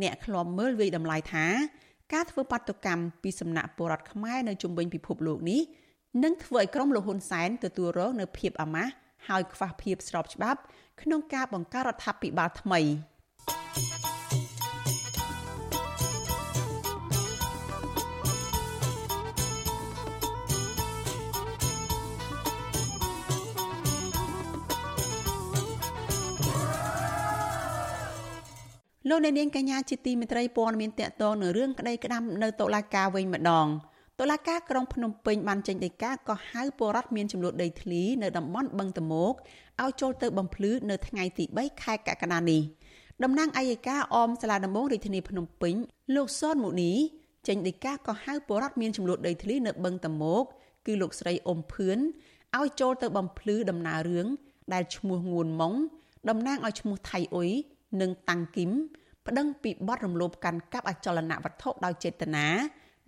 [0.02, 1.46] អ្នកខ្លំមើលវិយតម្លៃថា
[2.12, 5.60] ការធ្វើបាតុកម្មពីសំណាក់ពលរដ្ឋខ្មែរនៅជុំវិញពិភពលោកនេះ
[6.24, 8.92] នឹងធ្វើឲ្យក្រុមលោកហ៊ុនសែនទទួលរងនូវភាពអាម៉ាស់
[9.28, 10.60] ហើយខ្វះភាពស្របច្បាប់
[11.02, 12.80] ក្នុងការបង្កើតរដ្ឋាភិបាលថ្មី
[29.08, 33.68] លោកអ្នកនាងកញ្ញាជាទីមេត្រីព័ត៌មានតកតងនៅរឿងក្តីក្តាំនៅតុលាការវិញម្ដង
[34.20, 39.34] តុលាការក្រុងភ្នំពេញបានចេញដីកាកោះហៅពលរដ្ឋមានចំនួនដីធ្លីនៅតំបន់បឹងតមោក
[39.82, 42.62] ឲ្យចូលទៅបំភ្លឺនៅថ្ងៃទី3ខែកក្កដានេះ
[43.24, 45.74] តំណាងអัยការអមសាលាដំបងរាជធានីភ្នំពេញ
[46.14, 46.92] លោកសនមុនី
[47.48, 50.44] ចេញដីកាកោះហៅពលរដ្ឋមានចំនួនដីធ្លីនៅបឹងតមោក
[50.86, 51.98] គឺលោកស្រីអ៊ុំភឿន
[52.58, 54.26] ឲ្យចូលទៅបំភ្លឺដំណើររឿង
[54.72, 55.74] ដែលឈ្មោះងួនម៉ុង
[56.28, 57.50] តំណាងឲ្យឈ្មោះថៃអ៊ុយ
[58.00, 58.70] និងតាំងគីម
[59.26, 62.48] ប្តឹងពីបទរំលោភកាន់កាប់អចលនវត្ថុដោយចេតនា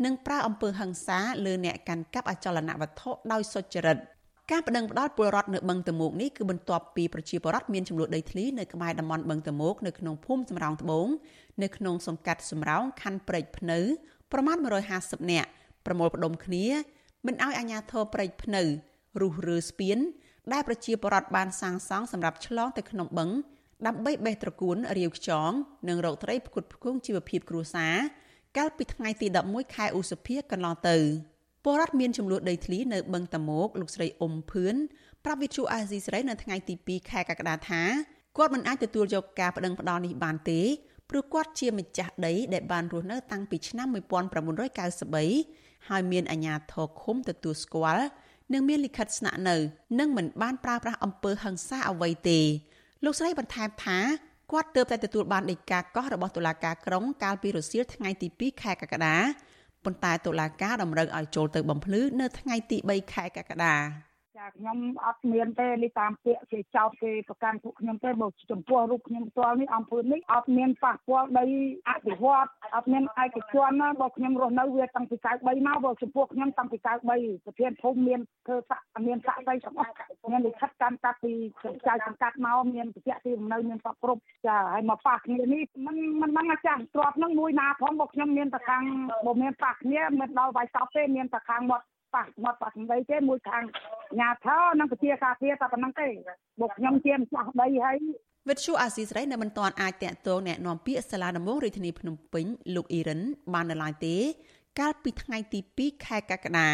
[0.05, 3.99] និងប្រើអំពើហិង្សាលើអ្នកកាន់កាប់អចលនវត្ថុដោយសុចរិត
[4.51, 11.09] ការប្តឹងផ្តល់ពលរដ្ឋនៅបឹងតមោកនេះគឺបន្ទាប់ពីប្រជាពលរដ្ឋមានចំនួនដីធ្លីនៅក្បែរតំបន់បឹងតមោកនៅក្នុងភូមិសំរោងត្បូង
[11.63, 13.79] នៅក្នុងសង្កាត់សំរោងខណ្ឌព្រែកភ្នៅ
[14.33, 14.57] ប្រមាណ
[14.95, 15.49] 150នាក់
[15.87, 16.67] ប្រមូលផ្ដុំគ្នា
[17.27, 18.63] មិនឲ្យអាជ្ញាធរព្រែកភ្នៅ
[19.21, 19.99] រុះរើស្ពាន
[20.53, 23.31] ដែលប្រជាពលរដ្ឋបានសាងសង់សម្រាប់ឆ្លងទៅក្នុងបឹង
[23.87, 25.51] ដើម្បីបេះត្រកួនរាវខ្យង
[25.89, 27.95] និងរកត្រីផ្គត់ផ្គង់ជីវភាពគ្រួសារ
[28.57, 30.97] កាលពីថ្ងៃទី11ខែឧសភាកន្លងទៅ
[31.64, 34.75] ពលរដ្ឋមានចំនួនដីធ្លីនៅបឹងតមោកលោកស្រីអ៊ុំភឿន
[35.25, 37.83] ប្រាប់វិទ្យុអាស៊ីសេរីនៅថ្ងៃទី2ខែកក្កដាថា
[38.37, 40.61] គាត់មិនអាចទទួលយកការប្តឹងផ្តល់នេះបានទេ
[41.11, 43.88] ព្រោះគាត់ជាម្ចាស់ដីដែលបានរស់នៅតាំងពីឆ្នាំ
[44.72, 48.05] 1993ហើយមានអាជ្ញាធរឃុំទទួលស្គាល់
[48.53, 49.57] និងមានលិខិតស្នាក់នៅ
[49.98, 52.40] និងមិនបានប្រើប្រាស់អំពើហិង្សាអ្វីទេ
[53.05, 53.98] លោកស្រីបន្ថែមថា
[54.53, 59.16] គាត់ទើបតែទទួលបានដីកាកោះរបស់តុលាការក្រុងកាលពីរសៀលថ្ងៃទី2ខែកក្កដា
[59.85, 63.77] ប៉ុន្តែតុលាការតម្រូវឲ្យចូលទៅបំភ្លឺនៅថ្ងៃទី3ខែកក្កដា
[64.43, 71.45] ចាខ្ញុំអត់មានទេនេះតាមពាក្យគេចោទគេប្រកាន់ពួកខ្ញុំទេបើចំពោះរូបខ្ញុំផ្ទាល់នេះអង្គើនេះអត់មានប៉ះពាល់ដី
[71.89, 76.79] អភិវឌ្ឍអត់មានឯកជនណាបើខ្ញុំរស់នៅវាតាំងពី93មកបើចំពោះខ្ញុំតាំងពី
[77.13, 79.93] 93ប្រធានភូមិមានធ្វើស័ក្តិមានស័ក្តិដីទាំងអស់
[80.31, 81.33] មានលិខិតតាមតាពី
[81.87, 88.83] ចៅសង្កាត់មកមានបច្ចៈទីរំនៅមានសពគ្រប់ចាហើយមកប៉ះគ្នានេះមិនមិនដឹងអាចារ្យទ្របនឹងមួយណាផងបើខ្ញុំមានតខាង
[89.27, 91.85] បើមានប៉ះគ្នាមិនដល់វាយតប់ទេមានតខាងមាត់
[92.16, 93.63] ប៉ះមាត់ប៉ះសំដីទេមួយខាង
[94.20, 96.08] ញាថោនិងពជាការពារតែប៉ុណ្្នឹងទេ
[96.62, 97.98] បុកខ្ញុំជាម្ចាស់ដីហើយ
[98.50, 103.22] វិទ្យុអាស៊ីសេរីនៅមិនទាន់អាចតាក់ទងแนะនាំពាក្យសាលាដំបងរាជធានីភ្នំពេញលោកអ៊ីរិន
[103.54, 104.16] បាននៅឡើយទេ
[104.80, 106.70] កាលពីថ្ងៃទី2ខែកក្កដា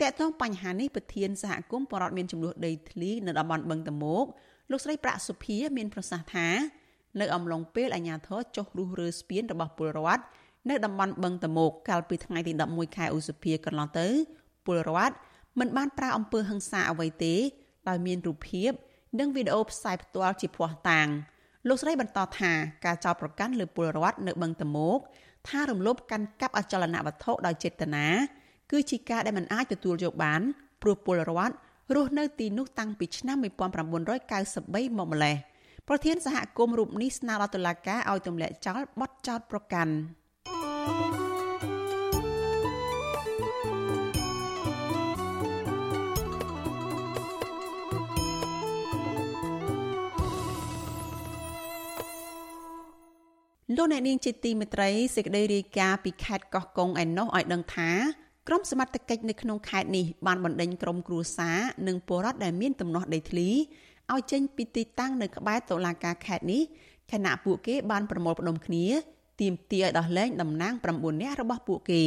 [0.00, 4.24] តាក់ទងបញ្ហានេះប្រធានសហគមន៍បរដ្ឋមានចំនួនដីធ្លីនៅតំបន់បឹងតមោក
[4.70, 6.48] លោកស្រីប្រាក់សុភាមានប្រសាសន៍ថា
[7.20, 10.22] នៅអំឡុងពេលអាជ្ញាធរចុះរុះរើស្ពានរបស់ពលរដ្ឋ
[10.70, 14.06] នៅតំបន់បឹងតមោកកាលពីថ្ងៃទី11ខែឧសភាកន្លងទៅ
[14.65, 15.15] ពលរដ្ឋ
[15.59, 17.35] មិនបានប្រើអំពើហិង្សាអ្វីទេ
[17.89, 18.71] ដោយមានរូបភាព
[19.19, 21.07] និងវីដេអូផ្សាយផ្ទាល់ជាភ័ស្តុតាង
[21.67, 22.51] លោកស្រីបន្តថា
[22.85, 24.99] ការចោទប្រកាន់លើពលរដ្ឋនៅបឹងតមោក
[25.47, 28.07] ថារំលោភកាន់កាប់អចលនវត្ថុដោយចេតនា
[28.71, 30.41] គឺជាការដែលមិនអាចទទួលយកបាន
[30.81, 31.55] ព្រោះពលរដ្ឋ
[31.95, 35.35] រស់នៅទីនោះតាំងពីឆ្នាំ1993មកម្លេះ
[35.87, 39.93] ប្រធានសហគមន៍រូបនេះស្នើដល់តុលាការឲ្យទម្លាក់ចោលបទចោទប្រកាន់
[53.77, 57.89] លោកអ្នកនាងជាទីមេត្រីសេចក្តីរាយការណ៍ពីខេត្តកោះកុងឯណោះឲ្យដឹងថា
[58.47, 61.57] ក្រុមសមត្ថកិច្ចនៅក្នុងខេត្តនេះបានបណ្ដេញក្រុមគ្រួសារ
[61.87, 63.49] និងពលរដ្ឋដែលមានទំនាស់ដីធ្លី
[64.11, 66.61] ឲ្យចេញពីទីតាំងនៅក្បែរតុលាការខេត្តនេះ
[67.11, 68.85] ខណៈពួកគេបានប្រមូលផ្ដុំគ្នា
[69.41, 72.03] ទាមទារឲ្យដោះលែងតំណាង9នាក់របស់ពួកគេ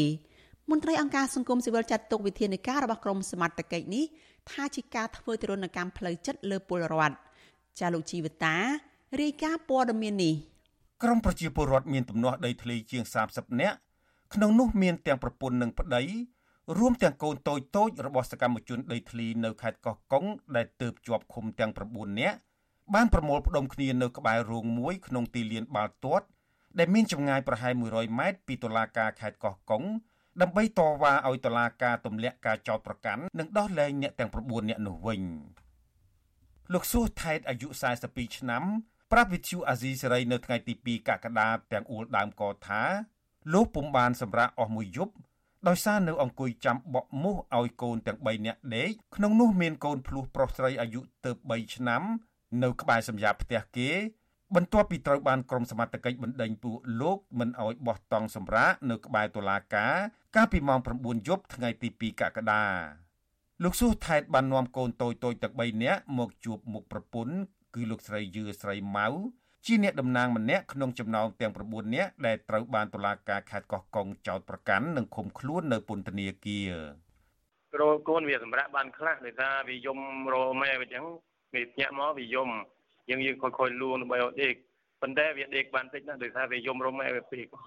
[0.70, 4.04] មន្ត្រីអង្គការសង្គមស៊ីវិលចាត់ទុកវិធានការរបស់ក្រុមសមត្ថកិច្ចនេះ
[4.50, 7.16] ថាជាការធ្វើទរណកម្មផ្លូវចិត្តលើពលរដ្ឋ
[7.78, 8.56] ចាលោកជីវតា
[9.20, 10.53] រាយការណ៍ព័ត៌មាននេះ
[11.04, 13.76] ក្រមប្រជាពលរដ្ឋមានទំនាស់ដីធ្លីជាង30នាក់
[14.34, 16.02] ក្នុងនោះមានទាំងប្រពន្ធនិងប្តី
[16.78, 20.24] រួមទាំងកូនតូចតូចរបស់សកម្មជនដីធ្លីនៅខេត្តកោះកុង
[20.56, 22.36] ដែលទើបជាប់ឃុំទាំង9នាក់
[22.94, 26.26] បានប្រមូលផ្ដុំគ្នានៅក្បែររោងមួយក្នុងទីលានបាល់ទាត់
[26.78, 29.82] ដែលមានចម្ងាយប្រហែល100ម៉ែត្រពីតុលាការខេត្តកោះកុង
[30.40, 35.22] ដើម្បីតវ៉ាឲ្យតុលាការទម្លាក់ការចោទប្រកាន់និងដោះលែងអ្នកទាំង9នាក់នោះវិញ
[36.72, 37.68] លោកសួសថៃតអាយុ
[38.02, 38.64] 42ឆ្នាំ
[39.16, 42.82] ប្រាប់វិទ្យុអាស៊ីសេរីនៅថ្ងៃទី2កក្កដាទាំងអួលដើមកថា
[43.52, 45.12] លោកពុំបានសម្រាប់អស់មួយយប់
[45.68, 52.02] ដោយសារនៅអង្គុយចាំបក់មូសឲ្យកូនទាំង3នាក់ដេកក្នុងនោះមានកូនភ្លោះប្រុសស្រីអាយុទៅ3ឆ្នាំ
[52.62, 53.90] នៅក្បែរសម្យ៉ាផ្ទះគេ
[54.54, 59.94] បន្ទាប់ពីត្រូវបានក្រុមសមត្ថកិច្ចបណ្ដេញពួកលោកមិនឲ្យបោះតង់សម្រាកនៅក្បែរតុលាការ
[60.36, 62.64] កាលពីម៉ោង9យប់ថ្ងៃទី2កក្កដា
[63.62, 67.36] លោកស៊ូថែតបាននាំកូនតូចតូចទាំង3នាក់មកជួបមុខប្រពន្ធ
[67.74, 69.08] គឺលោកស្រីយឺស្រីម៉ៅ
[69.66, 76.72] ជាអ្នកតំណាងម្នាក់ក្នុងចំណោមទាំង9នាក់ដែលត្រូវបានតុលាការខេត្តកោះកុងចោទប្រកាន់និងឃុំខ្លួននៅពន្ធនាគារ
[77.80, 79.98] រោកូនវាសម្រាប់បានខ្លះដោយសារវាយំ
[80.34, 81.04] រម៉ែអញ្ចឹង
[81.54, 82.48] វាភ្ញាក់មកវាយំ
[83.10, 84.54] យើងយើងខុយៗលួងដើម្បីឲ្យដេក
[85.02, 87.62] ប៉ុន្តែវាដេកបានតិចណាស់ដោយសារវាយំរម៉ែវាពេកវា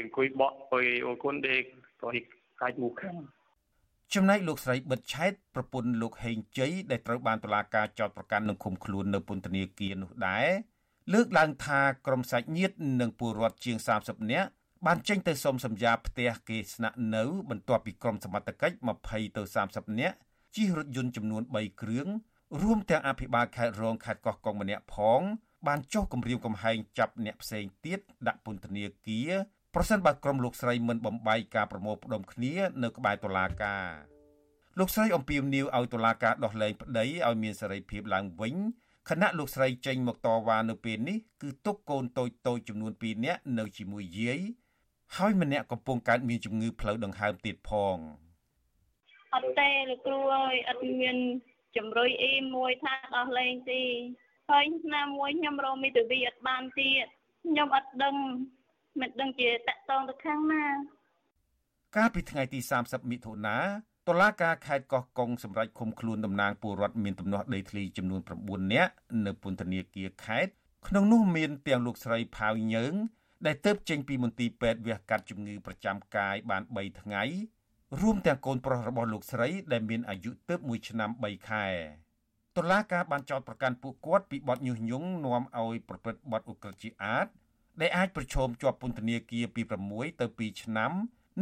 [0.00, 1.62] អង្គុយបក់អុយអូគុណដេក
[2.02, 2.20] ទៅ
[2.60, 3.16] កាច់មុខខាង
[4.14, 10.48] ចំណែកលោកស្រីបិទឆែតប្រពន្ធលោកហេងជ័យដែលត្រូវបានតុលាការចោទប្រកាន់និងឃុំខ្លួននៅពន្ធនាគារនោះដែរ
[11.12, 14.48] លើកឡើងថាក្រុមសាច់ញាតិនិងពលរដ្ឋជាង30នាក់
[14.86, 20.16] បានចេញទៅសុំសម្យាផ្ទះគេស្នាក់នៅ បន្ទាប់ពីក្រុមសមត្ថកិច្ច20ទៅ30នាក់
[20.56, 22.06] ជិះរថយន្តចំនួន3គ្រឿង
[22.62, 25.20] រួមទាំងអភិបាលខេត្តរងខេត្តកោះកុងម្នាក់ផង
[25.66, 29.30] បានចុះគម្រាមកំហែងចាប់អ្នកផ្សេងទៀតដាក់ពន្ធនាគារ
[29.78, 33.86] ប្រសិនបើក្រុមលោកស្រីមិនបំបីការប្រមូលផ្ដុំគ្នានៅក្បែរតុលាការ
[34.78, 38.54] លោកស្រីអំពាវនាវឲ្យតុលាការដោះលែងប្តីឲ្យមានសេរីភាពឡើងវិញ
[39.08, 44.40] ខណៈលោកស្រីចេញមកតវ៉ានៅពេលនេះគឺទុកកូនតូចតូចចំនួន2នាក់នៅជាមួយយាយ
[45.16, 47.96] ហើយម្នាក់កំពុងកើតមានជំងឺផ្លូវដង្ហើមទៀតផង
[49.34, 51.16] អត់ទេលោកគ្រូអើយអត់មាន
[51.76, 53.82] ជំរុយអ៊ីមួយថាដោះលែងទេ
[54.50, 57.06] ហើយណាមួយខ្ញុំរកមីតវីអត់បានទៀត
[57.44, 58.16] ខ្ញុំអត់ដឹង
[59.00, 60.64] មិនដឹងជាតកតងទៅខាងណា
[61.96, 63.58] កាលពីថ្ងៃទី30មិថុនា
[64.08, 68.92] តុលាការខេត្តកោះកុងសម្រេចឃុំខ្លួនតំណាងពលរដ្ឋមានទំនាស់ដីធ្លីចំនួន9នាក់
[69.26, 70.52] នៅពន្ធនាគារខេត្ត
[70.88, 72.94] ក្នុងនោះមានទាំងលោកស្រីផាវញើង
[73.46, 77.22] ដែលទៅចេញពីមន្ទីរពេទ្យវះកាត់ជំងឺប្រចាំកាយបាន3ថ្ងៃ
[78.00, 81.66] រួមទាំងកូនប្រុសរបស់លោកស្រីដែលមានអាយុទើប1ឆ្នាំ3ខែ
[82.56, 87.26] តុលាការបានចោទប្រកាន់ពួកគាត់ពីបទញុះញង់នាំឲ្យប្រព្រឹត្តបទឧក្រិដ្ឋជាអាត
[87.80, 89.62] ដែលអាចប្រឈមជាប់ពន្ធនាគារពី
[89.92, 90.92] 6ទៅ2ឆ្នាំ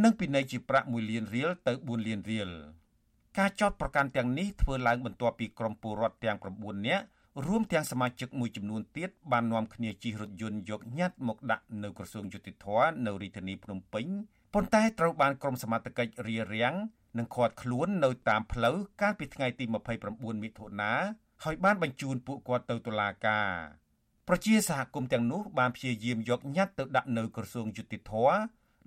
[0.03, 2.51] និងពិន័យជាប្រាក់1លានរៀលទៅ4លានរៀល
[3.39, 7.05] ការចោទប្រកាន់ទាំងនេះធ្វើឡើងបន្ទាប់ពីក្រុមពលរដ្ឋទាំង9នាក់
[7.47, 12.67] រួមទាំងសមាជិកមួយចំនួនទៀតបាននាំគ្នាជិះរថយន្តយកញត្តិមកដាក់នៅក្រសួងយុតិធធ
[13.07, 14.07] នៅរាជធានីភ្នំពេញ
[14.55, 16.75] ប៉ុន្តែត្រូវបានក្រុមសមត្ថកិច្ចរារាំង
[17.19, 19.65] និងឃាត់ខ្លួននៅតាមផ្លូវកាលពីថ្ងៃទី
[20.05, 20.93] 29មិថុនា
[21.45, 23.49] ហើយបានបញ្ជូនពួកគាត់ទៅតុលាការ
[24.29, 28.13] ប្រជាសហគមន៍ទាំងនោះបានព្យាយាមយកញត្តិទៅដាក់នៅក្រសួងយុតិធធ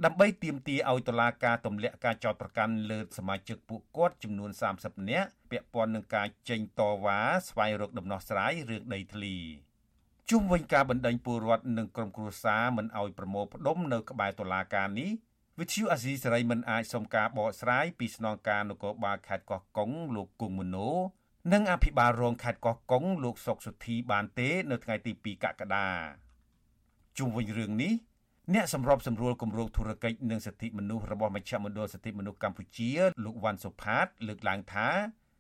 [0.06, 7.19] ដើម្បីទាមទារឲ្យតុលាការទម្លាក់ការចោទប្រកាន់លើសមាជិកពួកគាត់ចំនួន30នាក់ពាក់ព័ន្ធនឹងការចេញតវ៉ា
[7.50, 9.36] ស្វែងរកដំណោះស្រាយរឿងដីធ្លី
[10.30, 15.12] ជុំវិញការបណ្ដេញពលរដ្ឋនិងក្រុមគ្រួសារមិនឲ្យប្រមូលផ្ដុំនៅក្បែរតុលាការនេះ
[15.60, 20.89] វិទ្យុអាស៊ីសេរីមិនអាចសុំការបកស្រាយពីស្នងការនគរបាលខេត្តកោះកុងលោកគង់មនោ
[21.54, 25.88] និងអភិបាលរងខេត្តកោះកុងលោកសុកសុធីបានទេនៅថ្ងៃទី2កក្កដា
[27.18, 27.94] ជុំវិញរឿងនេះ
[28.54, 32.92] អ្នកសម្របសម្រួលគម្រោងធុរកិច្ចនិងសិទ្ធិមនុស្សរបស់មជ្ឈមណ្ឌលសិទ្ធិមនុស្សកម្ពុជា
[33.26, 34.88] លោកវ៉ាន់សុផាត លើកឡើងថា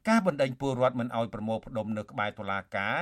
[0.09, 2.99] ការបណ្ដេញពលរដ្ឋមិនអោយប្រមូលផ្ដុំនៅក្បែរតុលាការ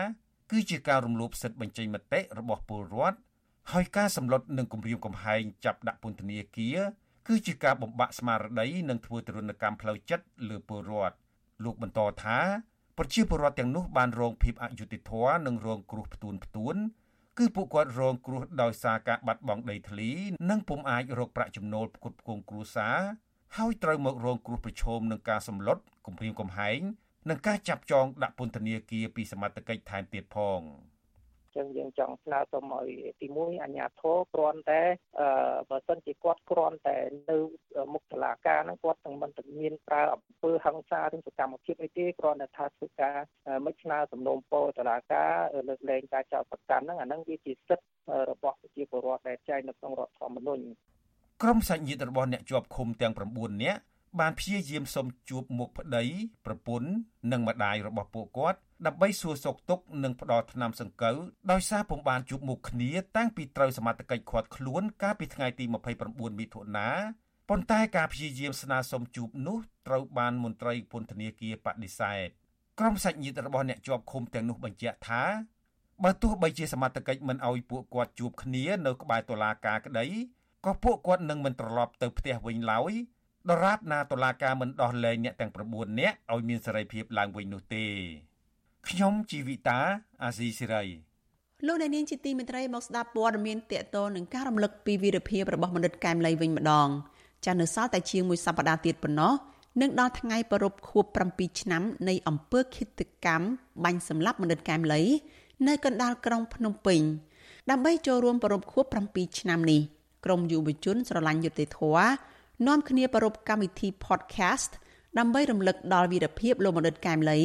[0.51, 3.17] គឺជាការរំលោភសិទ្ធិបញ្ចេញមតិរបស់ពលរដ្ឋ
[3.71, 6.77] ហើយការសម្លុតនិងគំរាមកំហែងចាប់ដាក់ពន្ធនាគារ
[7.27, 11.15] គឺជាការបំបាក់ស្មារតីនិងធ្វើទរណកម្មផ្លូវចិត្តលើពលរដ្ឋ
[11.63, 12.39] លោកបន្តថា
[12.99, 16.75] ប្រជាពលរដ្ឋទាំងនោះបានរងភាពអយុត្តិធម៌និងរងគ្រោះផ្ទួនផ្ទួន
[17.37, 20.09] គឺពួកគាត់រងគ្រោះដោយសារការបាត់បង់ដីធ្លី
[20.49, 22.97] និងពុំអាចរកប្រាក់ចំណូលផ្គត់ផ្គង់គ្រួសារ
[23.57, 26.79] ហើយត្រូវមករងគ្រោះប្រឈមនឹងការសម្លុតគំរាមកំហែង
[27.29, 30.61] និងការចាប់ចងដាក់ពន្ធនាគារពីសមត្ថកិច្ចថែមទៀតផង។
[31.57, 32.89] ចឹងយើងចង់ស្នើសុំឲ្យ
[33.21, 34.81] ទី1អាជ្ញាធរគ្រាន់តែ
[35.19, 35.27] អឺ
[35.69, 36.97] បើសិនជាគាត់គ្រាន់តែ
[37.29, 37.37] នៅ
[37.93, 43.17] មុខតុលាការហ្នឹងគាត់នឹងមិនមានប្រើអំពើហិង្សាឬសកម្មភាពអីទេគ្រាន់តែថាធ្វើការ
[43.65, 45.33] មិនស្នើសំណូមពរតុលាការ
[45.67, 47.87] លើកលែងការចោទប្រកាន់ហ្នឹងអាហ្នឹងវាជាសិទ្ធិ
[48.31, 50.65] របស់ប្រជាពលរដ្ឋដែលចែងនៅក្នុងរដ្ឋធម្មនុញ្ញ
[51.43, 53.79] ក្រុមសាច់ញាតិរបស់អ្នកជាប់ឃុំទាំង9នាក់
[54.19, 56.03] បានព្យាយាមសុំជួបមុខប្តី
[56.45, 56.89] ប្រពន្ធ
[57.31, 61.17] និងម្ដាយរបស់ពួកគាត់ ដើម្បីសួរសុខទុក្ខនិងផ្ដល់ថ្នាំសង្កូវ
[61.51, 65.65] ដោយសារពុំបានជួបមុខគ្នាតាំងពីត្រូវសមត្ថកិច្ចឃាត់ខ្លួនកាលពីថ្ងៃទី
[66.03, 66.89] 29មិថុនា
[67.49, 69.57] ប៉ុន្តែការព្យាយាមស្នើសុំជួបនោះ
[69.87, 72.27] ត្រូវបានមន្ត្រីពន្ធនាគារបដិសេធ
[72.79, 75.23] ក្រុមសាច់ញាតិរបស់អ្នកជាប់ឃុំទាំងនោះបញ្ជាក់ថា
[76.03, 80.05] បើទោះបីជាសមត្ថកិច្ចមិនអោយពួកគាត់ជួបគ្នានៅក្បែរតុលាការក្តី
[80.65, 82.93] ក៏ពួកគាត់នឹងមិនត្រឡប់ទៅផ្ទះវិញឡើយ
[83.49, 87.85] ដរាបណាតុលាការមិនដោះលែងអ្នកទាំង9នាក់ឲ្យមានសេរីភាពឡើងវិញនោះទេ
[88.89, 89.79] ខ្ញុំជីវិតា
[90.23, 90.83] អាស៊ីសេរី
[91.67, 96.87] លោកអ្នកនាងជាទីមេត្រីមកស្ដាប់ព័ត៌មានតកតលនឹងការរំលឹកពីវីរភាពរបស់មនិតកែមលីវិញម្ដង
[97.45, 99.33] ចាស់នៅសល់តែជាងមួយសប្តាហ៍ទៀតប៉ុណ្ណោះ
[99.81, 103.47] នឹងដល់ថ្ងៃប្រពខួប7ឆ្នាំនៃអំពើឃាតកម្ម
[103.83, 105.01] បាញ់សម្លាប់មនិតកែមលី
[105.67, 107.01] នៅកណ្ដាលក្រុងភ្នំពេញ
[107.69, 109.81] ដើម្បីចូលរួមប្រពខួប7ឆ្នាំនេះ
[110.25, 112.09] ក្រមយុវជនស្រឡាញ់យុត្តិធម៌
[112.67, 114.71] នាំគ្នាប្រពកម្មវិធី podcast
[115.19, 117.39] ដើម្បីរំលឹកដល់វីរភាពលោកមនិតកែមលី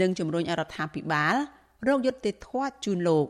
[0.00, 1.34] និងជំរុញរដ្ឋាភិបាល
[1.88, 3.26] រកយុត្តិធម៌ជូនលោក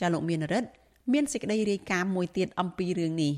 [0.00, 0.70] ចាលោកមានរិទ្ធ
[1.12, 3.32] មានសេចក្តីរាយការណ៍មួយទៀតអំពីរឿងនេះ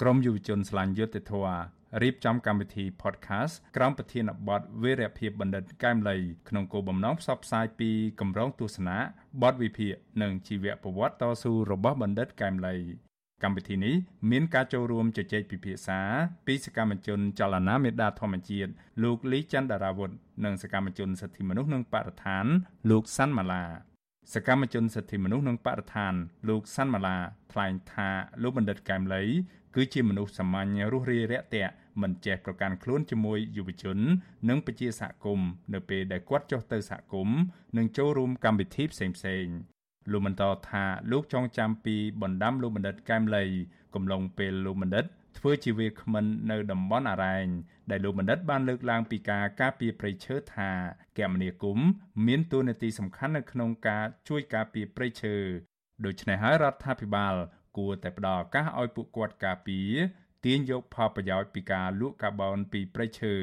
[0.00, 1.56] ក្រមយុវជនស្លាញ់យុត្តិធម៌
[2.02, 6.16] រៀបចំកម្មវិធី podcast ក្រោមប្រធានបទវីរភាពបណ្ឌិតកែមលី
[6.48, 8.98] ក្នុងគោលបំណងផ្សព្វផ្សាយពីកម្រងទស្សនៈ
[9.42, 12.76] បទវិភាគនិងជីវប្រវត្តិតស៊ូរបស់បណ្ឌិតកែមលី
[13.42, 13.94] កម្មវិធីនេះ
[14.30, 16.00] មានការចូលរួមជជែកពិភាក្សា
[16.46, 18.70] ពីសកម្មជនចលនាមេដាធម្មជាតិ
[19.02, 20.10] លោកលីច័ន្ទរាវុធ
[20.44, 22.46] និងសកម្មជនសិទ្ធិមនុស្សនិងបរិស្ថាន
[22.90, 23.64] លោកសាន់ម៉ាឡា
[24.34, 26.14] សកម្មជនសិទ្ធិមនុស្សនិងបរិស្ថាន
[26.48, 27.16] លោកសាន់ម៉ាឡា
[27.52, 28.08] ថ្លែងថា
[28.42, 29.24] លោកបណ្ឌិតកែមលី
[29.74, 33.98] គឺជាមនុស្សសាមញ្ញរស់រាយរាក់ទាក់មិនចេះប្រកាន់ខ្លួនជាមួយយុវជន
[34.48, 37.38] និងប្រជាសហគមន៍នៅពេលដែលគាត់ចុះទៅសហគមន៍
[37.76, 39.06] និងចូលរួមកម្មវិធីផ្សេ
[39.44, 39.54] ងៗ
[40.10, 43.44] លោកបន្តថាលោកចងចាំពីបណ្ដាំលោកបណ្ឌិតកែមលី
[43.94, 45.04] កំឡុងពេលលោកបណ្ឌិត
[45.38, 47.46] ធ្វើជាវាគ្មិននៅតំបន់អរ៉ែង
[47.90, 50.70] ដែលលោកបណ្ឌិតបានលើកឡើងពីការការពារព្រៃឈើថា
[51.18, 51.88] គមនាគមន៍
[52.26, 55.36] មានតួនាទីសំខាន់នៅក្នុងការជួយការពារព្រៃឈើ
[56.04, 57.34] ដូច្នេះហើយរដ្ឋាភិបាល
[57.76, 59.92] គួរតែផ្ដល់ឱកាសឲ្យពួកគាត់ការពារ
[60.44, 63.34] ទាញយកផលប្រយោជន៍ពីការលក់កាបូនពីព្រៃឈើ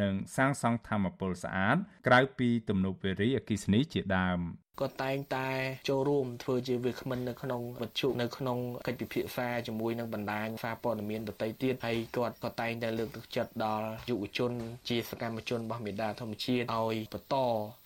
[0.00, 4.40] និងសាងសង់ធម្មពលស្អាតក្រៅពីទំនប់វារីអគ្គិសនីជាដើម
[4.82, 5.48] ក៏តែងតែ
[5.88, 14.52] ចូលរួមធ្វើជាវាគ្មិននៅក្នុងវត្ថុនៅក្នុងកិច្ចពិភាក្សាជាមួយនឹងបណ្ដាញសារព័ត៌មានដទៃទៀតហើយគាត់ក៏តែងតែលើកទឹកចិត្តដល់យុវជន
[14.88, 17.36] ជាសកម្មជនរបស់មេដាធម្មជាតិឲ្យបន្ត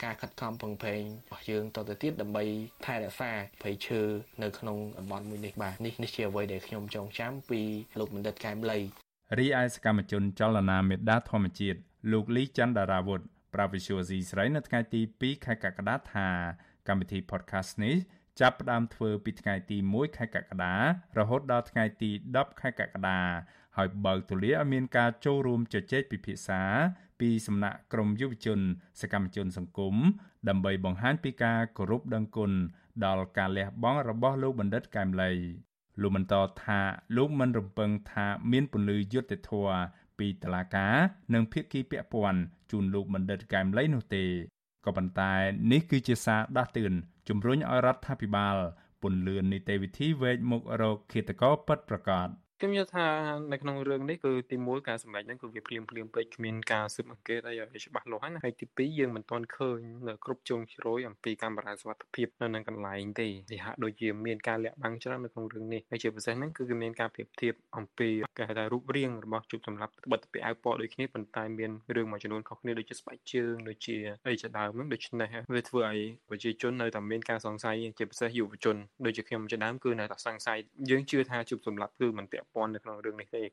[0.04, 2.44] ការខិតខំប្រឹងប្រែងរបស់យើងតទៅទៀតដើម្បី
[2.86, 4.00] ថែរក្សាព្រៃឈើ
[4.42, 7.60] នៅក្នុងតំបន់មួយនេះបាទនេះនេះជាអ្វីដែលខ្ញុំចងចាំពី
[7.98, 8.80] លោកបណ្ឌិតកែមលី
[9.38, 11.78] រីឯសកម្មជនចលនាមេដាធម្មជាតិ
[12.12, 13.20] លោកលីច័ន្ទដារាវុធ
[13.54, 16.28] ប្រាវិសុយស៊ីស្រីនៅថ្ងៃទី2ខែកក្កដាថា
[16.88, 17.96] កម្មវិធី podcast នេះ
[18.40, 20.74] ចាប់ផ្ដើមធ្វើពីថ្ងៃទី1ខែកក្កដា
[21.18, 23.20] រហូតដល់ថ្ងៃទី10ខែកក្កដា
[23.76, 26.62] ហើយបើកទូលាយឲ្យមានការចូលរួមជជែកពិភាក្សា
[27.20, 28.60] ពីសំណាក់ក្រមយុវជន
[29.00, 29.94] សកម្មជនសង្គម
[30.48, 32.52] ដើម្បីបង្ហាញពីការគោរពដឹងគុណ
[33.04, 35.32] ដល់ការលះបង់របស់លោកបណ្ឌិតកែមលី
[36.00, 36.80] លោកបន្តថា
[37.16, 39.76] លោកមិនរំពឹងថាមានពន្លឺយុត្តិធម៌
[40.18, 40.94] ពីតុលាការ
[41.34, 44.24] និងភាគីពាក់ព័ន្ធជូនលោកបណ្ឌិតកែមលីនោះទេ
[44.84, 45.32] ក៏ប៉ុន្តែ
[45.72, 46.92] នេះគឺជាសារដាស់តឿន
[47.28, 48.56] ជំរុញឲ្យរដ្ឋាភិបាល
[49.02, 52.28] ពន្លឿននីតិវិធីវែកមុខរកឃាតករពិតប្រាកដ
[52.60, 53.06] ខ្ញុំយល់ថា
[53.52, 80.58] នៅក្នុងរឿងនេះគឺទីមួយការសម្ដែងហ្នឹងគឺវាភ្លាមភ្លាមពេកគ្មានការស៊ើបអង្កេតអីឲ្យច្បាស់លាស់ណាហើយទីពីរយើងមិនទាន់ឃើញនៅគ្រប់ជ្រុងជ្រោយអំពីកាមេរ៉ាសុវត្ថិភាពនៅនឹងកន្លែងទេវាហាក់ដូចជាមានការលាក់បាំងច្រើននៅក្នុងរឿងនេះហើយជាពិសេសហ្នឹងគឺគឺមានការប្រៀបធៀបអំពីគេហៅថារូបរាងរបស់ជប់សម្រាប់បិទពាក់អាវពណ៌ដូចគ្នាប៉ុន្តែមានរឿងមួយចំនួនខុសគ្នាដូចជាស្បែកជើងដូចជាអីជាដើមហ្នឹងដូច្នេះវាធ្វើឲ្យប្រជាជននៅតែមានការសង្ស័យជាពិសេសយុវជនដូចជាខ្ញុំជាដើមគឺនៅតែសង្ស័យ
[80.90, 83.44] យើងជឿថាជប់សម្រាប់គឺមិនពាក់ព័ន្ធនៅក្នុងរឿងនេះទេ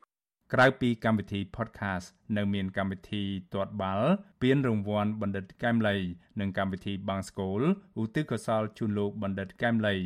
[0.52, 3.22] ក្រៅពីកម្មវិធី podcast នៅមានកម្មវិធី
[3.54, 4.10] ទាត់បាល់
[4.42, 5.96] ពានរង្វាន់បណ្ឌិតកែមលី
[6.40, 7.60] និងកម្មវិធីបាំងស្កូល
[8.02, 9.96] ឧទ្ទិសកុសលជូនលោកបណ្ឌិតកែមលី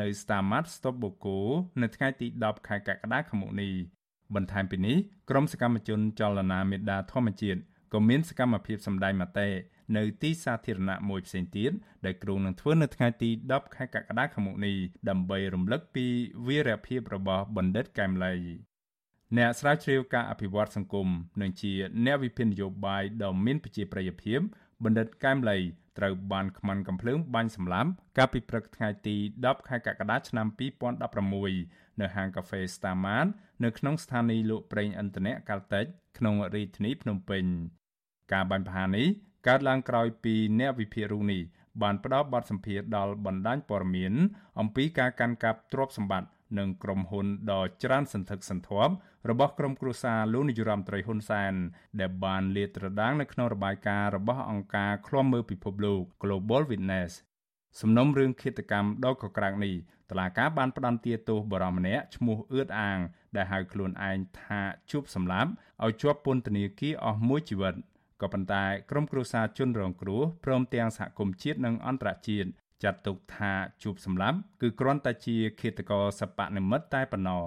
[0.00, 1.36] នៅ Starmat Stop Boko
[1.82, 3.72] នៅថ្ងៃទី10ខែកក្កដាឆ្នាំនេះ
[4.34, 4.96] បន្ថែមពីនេះ
[5.30, 7.60] ក្រុមសកម្មជនចលនាមេដាធម្មជាតិ
[7.92, 9.48] ក៏មានសកម្មភាពសម្ដែងមតិ
[9.96, 11.72] នៅទីសាធារណៈមួយផ្សេងទៀត
[12.04, 14.76] ដែលគ្រោងនឹងធ្វើនៅថ្ងៃទី10ខែកក្កដាឆ្នាំនេះ
[15.08, 16.06] ដើម្បីរំលឹកពី
[16.46, 18.34] វីរភាពរបស់បណ្ឌិតកែមលី
[19.36, 21.08] អ្នកស្រាវជ្រាវការអភិវឌ្ឍសង្គម
[21.40, 21.72] និងជា
[22.04, 24.40] អ្នកវិភាគនយោបាយដ៏មានប្រជាប្រិយភាព
[24.84, 25.58] បណ្ឌិតកែមលី
[25.98, 30.46] ត្រូវបានខ្មាន់កំភ្លើងបាញ់សម្លាប់កាលពីព្រឹកថ្ងៃទី10ខែកក្កដាឆ្នាំ
[31.24, 33.26] 2016នៅហាងកាហ្វេ Starman
[33.64, 35.84] នៅក្នុងស្ថានីយ៍លក់ប្រេងឥន្ធនៈកាល់តិច
[36.18, 37.44] ក្នុងរាជធានីភ្នំពេញ
[38.32, 39.06] ការបាញ់ប្រហារនេះ
[39.46, 41.42] កើតឡើងក្រោយពីអ្នកវិភាគរូបនេះ
[41.82, 44.12] បានផ្ដល់បទសម្ភាសន៍ដល់បណ្ដាញព័ត៌មាន
[44.60, 46.28] អំពីការកាន់កាប់ទ្រព្យសម្បត្តិ
[46.58, 48.92] និងក្រុមហ៊ុនដ៏ច្រើនសន្ធឹកសន្ធាប់
[49.30, 51.54] របស់ក្រុមគ្រួសារលោកនាយរដ្ឋមន្ត្រីហ៊ុនសែន
[52.00, 57.12] ដែលបានលាតត្រដាងនៅក្នុងរបាយការណ៍របស់អង្គការឃ្លាំមើលពិភពលោក Global Witness
[57.80, 59.74] សំណុំរឿងឃាតកម្មដ៏កក្រាក់នេះ
[60.10, 62.98] តឡាការបានផ្ដន្ទាទោសបរិមម្នាក់ឈ្មោះអឿតអាង
[63.36, 65.50] ដែលហៅខ្លួនឯងថាជួបសម្លាប់
[65.84, 67.74] ឲ្យជាប់ពន្ធនាគារអស់មួយជីវិត
[68.20, 72.48] ក៏ប៉ុន្តែក្រុមគ្រួសារជនរងគ្រោះព្រមទាំងសហគមន៍ជាតិនិងអន្តរជាតិ
[72.84, 73.52] ចាត់ទុកថា
[73.82, 77.42] ជួបសម្លាប់គឺគ្រាន់តែជាឃាតករសបនិមិត្តតែប៉ុណ្ណោះ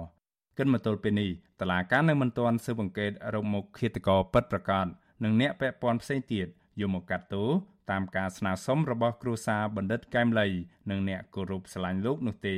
[0.58, 4.86] គិតមកទល់ពេលនេះតឡាការនៅមិនទាន់ស៊ើបអង្កេតរកមុខឃាតករពិតប្រាកដ
[5.24, 6.46] និងអ្នកពាក់ព័ន្ធផ្សេងទៀត
[6.80, 7.48] យកមកកាត់ទោស
[7.90, 10.48] តាមការស្នើសុំរបស់គ្រួសារបណ្ឌិតកែមលី
[10.90, 12.56] និងអ្នកគោរពស្រឡាញ់លោកនោះទេ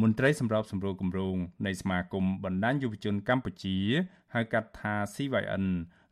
[0.00, 1.36] មន្ត្រីសម្របសម្រួលគម្រោង
[1.66, 3.76] នៃសមាគមបណ្ដាញយុវជនកម្ពុជា
[4.34, 5.66] ហៅកាត់ថា CYN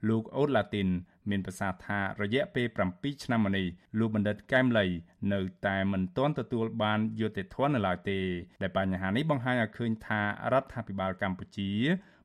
[0.09, 0.89] លោកអូតឡាទីន
[1.31, 2.67] មានប្រសាសន៍ថារយៈពេល
[2.97, 3.67] 7ឆ្នាំមកនេះ
[3.99, 4.87] លោកបណ្ឌិតកែមលី
[5.33, 8.19] នៅតែមិនទាន់ទទួលបានយុត្តិធម៌នៅឡើយទេ
[8.63, 10.21] ដែលបញ្ហានេះបង្ហាញឲ្យឃើញថា
[10.53, 11.71] រដ្ឋាភិបាលកម្ពុជា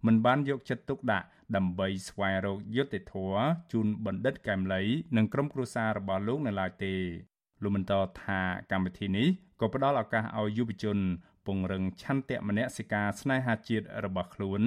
[0.06, 4.84] មិនបានយកចិត្តទុកដាក់ដើម្បីស្វែងរកយុត្តិធម៌ជូនបណ្ឌិតកែមលី
[5.18, 6.94] និងក្រុមគ្រួសាររបស់លោកនៅឡើយទេ
[7.64, 7.94] លោកបន្ត
[8.24, 8.40] ថា
[8.72, 9.28] កម្មវិធីនេះ
[9.60, 10.98] ក៏ផ្ដល់ឱកាសឲ្យយុវជន
[11.48, 14.62] ពង្រឹងឆន្ទៈមនសិការស្នេហាជាតិរបស់ខ្លួន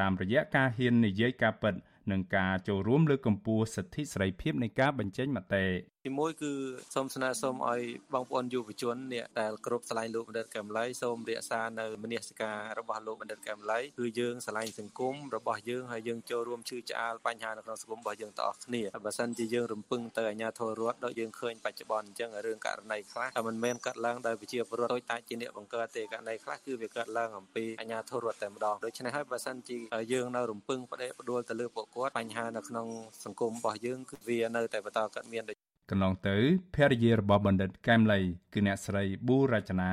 [0.00, 1.74] តាមរយៈការហ៊ាននិយាយការពិត
[2.10, 5.64] និងការចូលរួមលើកកម្ពស់សិទ្ធិសេរីភាពនៃការបញ្ចេញមតិ
[6.06, 6.52] ទីមួយគឺ
[6.94, 7.82] សូមស្នើសុំឲ្យ
[8.14, 29.78] បងប្អូនយុវជនអ្នកដែលគ្រប់ឆ្លាញ់លោកបណ្ឌិតកែមលីសូមរក្សានៅមនសិការរបស់លោកបណ្ឌិតកែមលីគឺយើងឆ្លាញ់សង្គមរបស់យើងហើយយើងចូលរួមជឿឆ្អាលបញ្ហានៅក្នុងសង្គមរបស់យើងទាំងអស់គ្នាបើសិនជាយើងរំពឹងទៅអាជ្ញាធររដ្ឋដូចយើងឃើញបច្ចុប្បន្នអញ្ចឹងរឿងករណីខ្លះតែមិនមែនកាត់ឡើងដោយវិជាពលរដ្ឋដូចតាជាអ្នកបង្កើតទេករណីខ្លះគឺវាកើតឡើងអំពីអាជ្ញាធររដ្ឋតែម្ដងដូច្នេះហើយបើសិនជា
[30.12, 32.86] យើងនៅរំពឹងផ្ដេផ្ដួលទៅលើពួកគាត់បញ្ហានៅក្នុង
[33.24, 35.44] សង្គមរបស់យើងគឺវានៅតែបន្តកើតមាន
[35.90, 36.36] កន្លងទៅ
[36.74, 38.20] ភរិយារបស់បណ្ឌិតកែមលី
[38.52, 39.92] គឺអ្នកស្រីប៊ូរចនា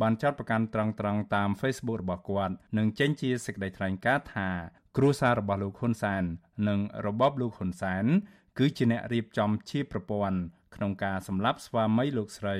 [0.00, 4.48] បានចាត់ប្រកាន់ត្រង់ត្រង់តាម Facebook របស់គាត់និងចេញជាសេចក្តីថ្លែងការណ៍ថា
[4.96, 6.22] គ្រួសាររបស់លោកហ៊ុនសែន
[6.68, 8.04] និងរបបលោកហ៊ុនសែន
[8.58, 10.38] គឺជាអ្នករៀបចំជាប្រព័ន្ធ
[10.74, 12.56] ក្នុងការសម្លាប់ស្វាមីលោកស្រី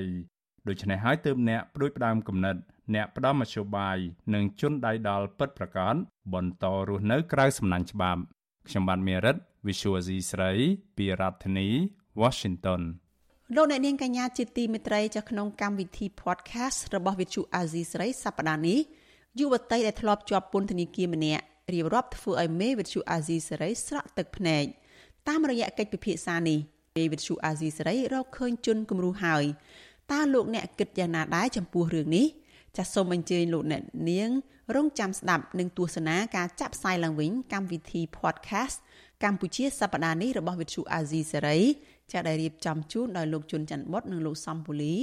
[0.67, 2.55] ដូច្នេះហើយទើបអ្នកព្រួយផ្ដើមគំនិត
[2.95, 3.97] អ្នកផ្ដំមធ្យោបាយ
[4.33, 5.95] និងជន់ដៃដល់ពិតប្រកប
[6.33, 8.21] បន្តរស់នៅក្រៅសំណាញ់ច្បាប់
[8.67, 9.35] ខ្ញុំបាទមេរិត
[9.67, 10.51] Visual C ស្រី
[10.97, 11.69] ពីរដ្ឋធានី
[12.21, 12.81] Washington
[13.55, 18.79] លោកអ្នកនាងកញ្ញាជាទីមេត្រីចាក្នុងកម្មវិធី podcast របស់ Vithu Azizi ស្រីសប្តាហ៍នេះ
[19.39, 21.43] យុវតីដែលធ្លាប់ជាប់ពន្ធនាគារម្នាក់
[21.73, 24.63] រៀបរាប់ធ្វើឲ្យមេ Vithu Azizi ស្រីស្រក់ទឹកភ្នែក
[25.27, 26.59] តាមរយៈកិច្ចពិភាក្សានេះ
[26.95, 29.43] មេ Vithu Azizi ស្រីរកឃើញជនគំរូហើយ
[30.11, 32.27] តើលោកអ្នកគិតយ៉ាងណាដែរចំពោះរឿងនេះ
[32.77, 34.29] ចាសសូមអញ្ជើញលោកអ្នកនាង
[34.75, 38.77] រងចាំស្ដាប់និងទស្សនាការចាក់ផ្សាយឡើងវិញកម្មវិធី podcast
[39.23, 41.59] កម្ពុជាសប្តាហ៍នេះរបស់វិទ្យុអាស៊ីសេរី
[42.11, 44.95] ចាដែលរៀបចំជូនដោយលោកជុនច័ន្ទបុតនិងលោកសំពូលី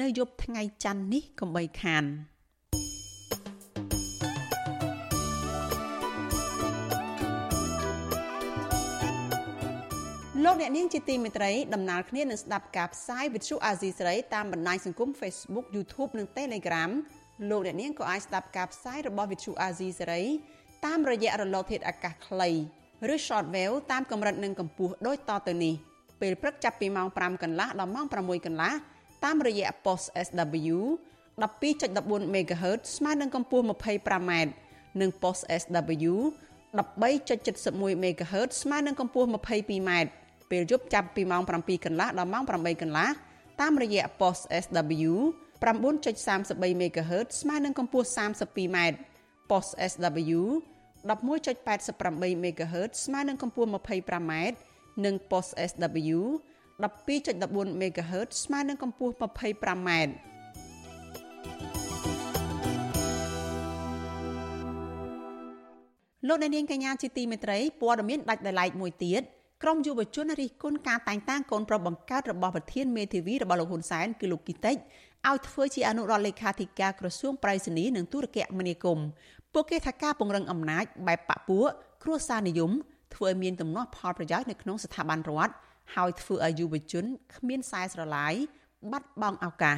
[0.00, 2.04] នៅយប់ថ្ងៃច័ន្ទនេះកំបីខាន
[10.44, 16.90] លោកអ្នកនាងជាទីមេត្រីដំណើរគ្នានឹងស្ដាប់ការផ្សាយវិទ្យុអាស៊ីសេរីតាមបណ្ដាញសង្គម Facebook YouTube និង Telegram
[17.50, 20.22] លោកអ្នកនាងក៏អាចស្ដាប់ការផ្សាយរបស់វិទ្យុអាស៊ីសេរី
[20.86, 22.50] តាមរយៈរលកធាតុអាកាសខ្លី
[23.12, 25.74] ឬ shortwave តាមកម្រិតនិងកម្ពស់ដូចតទៅនេះ
[26.22, 28.72] ពេលព្រឹកចាប់ពីម៉ោង5កន្លះដល់ម៉ោង6កន្លះ
[29.24, 30.76] តាមរយៈ post SW
[31.42, 34.32] 12.14 MHz ស្មើនឹងកម្ពស់ 25m
[35.00, 36.14] និង post SW
[36.78, 39.90] 13.71 MHz ស្មើនឹងកម្ពស់ 22m
[40.50, 43.08] ពេលយប់ចាប់ពីម៉ោង7កន្លះដល់ម៉ោង8កន្លះ
[43.60, 45.12] តាមរយៈ post SW
[45.62, 48.78] 9.33 MHz ស្មើនឹងកម្ពស់ 32m
[49.50, 50.40] post SW
[51.10, 54.32] 11.88 MHz ស្មើនឹងកម្ពស់ 25m
[55.04, 56.18] និង post SW
[56.82, 59.90] 12.14 MHz ស្មើនឹងកម្ពស់ 25m
[66.28, 69.22] លោកអ្នកនាងកញ្ញាជាទីមេត្រីព័ត៌មានដាច់ដោយឡែកមួយទៀត
[69.62, 74.76] ក្រមយុវជនរិះគន់ការតែងតាំងកូនប្រុសបង្កើតរបស់ប្រធានមេធាវីរបស់លោកហ៊ុនសែនគឺលោកគីតិច
[75.28, 79.06] ឲ្យធ្វើជាអនុរដ្ឋលេខាធិការក្រសួងប្រៃសណីនិងទូរគមនាគមន៍
[79.52, 81.66] ពួកគេថាការពង្រឹងអំណាចបែបបពពួក
[82.02, 82.70] គ្រួសារនិយម
[83.14, 85.52] ធ្វើឲ្យមានទំនាស់ផលប្រយោជន៍នៅក្នុងស្ថាប័នរដ្ឋ
[85.94, 87.04] ហើយធ្វើឲ្យយុវជន
[87.36, 88.34] គ្មានខ្សែស្រឡាយ
[88.90, 89.76] បាត់បង់ឱកាស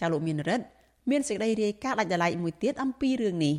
[0.00, 0.66] ចាលោកមានរិទ្ធ
[1.10, 3.56] មានសេចក្តីរាយការណ៍ដាច់ដライមួយទៀតអំពីរឿងនេះ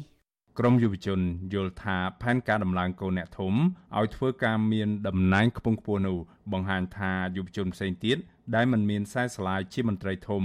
[0.60, 1.20] ក្រមយុវជន
[1.54, 3.54] យល់ថាផែនការដំឡើងកូនអ្នកធំ
[3.98, 6.18] ឲ្យធ្វើការមានតំណែងខ្ពង់ខ្ពស់នោះ
[6.52, 8.18] បង្ហាញថាយុវជនផ្សេងទៀត
[8.56, 10.44] ដែលមិនមានខ្សែស្រឡាយជាមន្ត្រីធំ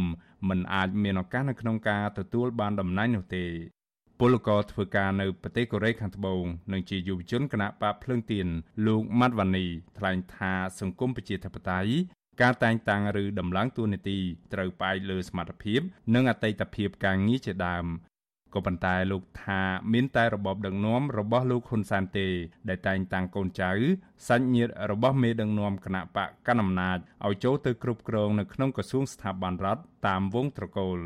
[0.49, 3.45] មិនអាចមានឱកាសនៅក្នុងការទទួលបានតំណែងនោះទេ
[4.21, 8.47] ពលករធ្វើការនៅប្រទេសកូរ៉េខាងត្បូងនិងជាយុវជនគណៈបកភ្លើងទៀន
[8.87, 9.67] លោកម៉ាត់វ៉ានី
[9.99, 11.93] ថ្លែងថាសង្គមប្រជាធិបតេយ្យ
[12.43, 14.19] ការតែងតាំងឬដំឡើងតួនាទី
[14.53, 15.81] ត្រូវផ្អែកលើសមត្ថភាព
[16.15, 17.87] និងអតីតភាពការងារជាដើម
[18.55, 19.61] ក៏ប៉ុន្តែលោកថា
[19.93, 22.29] មានតែរបបដឹកនាំរបស់លោកហ៊ុនសែនទេ
[22.69, 23.73] ដែលតែងតាំងកូនចៅ
[24.29, 31.01] សាច់ញាតិរបស់មេដឹកនាំគណៈបកកណ្ដាលអំណាចឲ្យចូលទៅគ្រប់គ្រងនៅក្នុងក្រសួងស្ថាប័នរដ្ឋតាមវងត្រកូល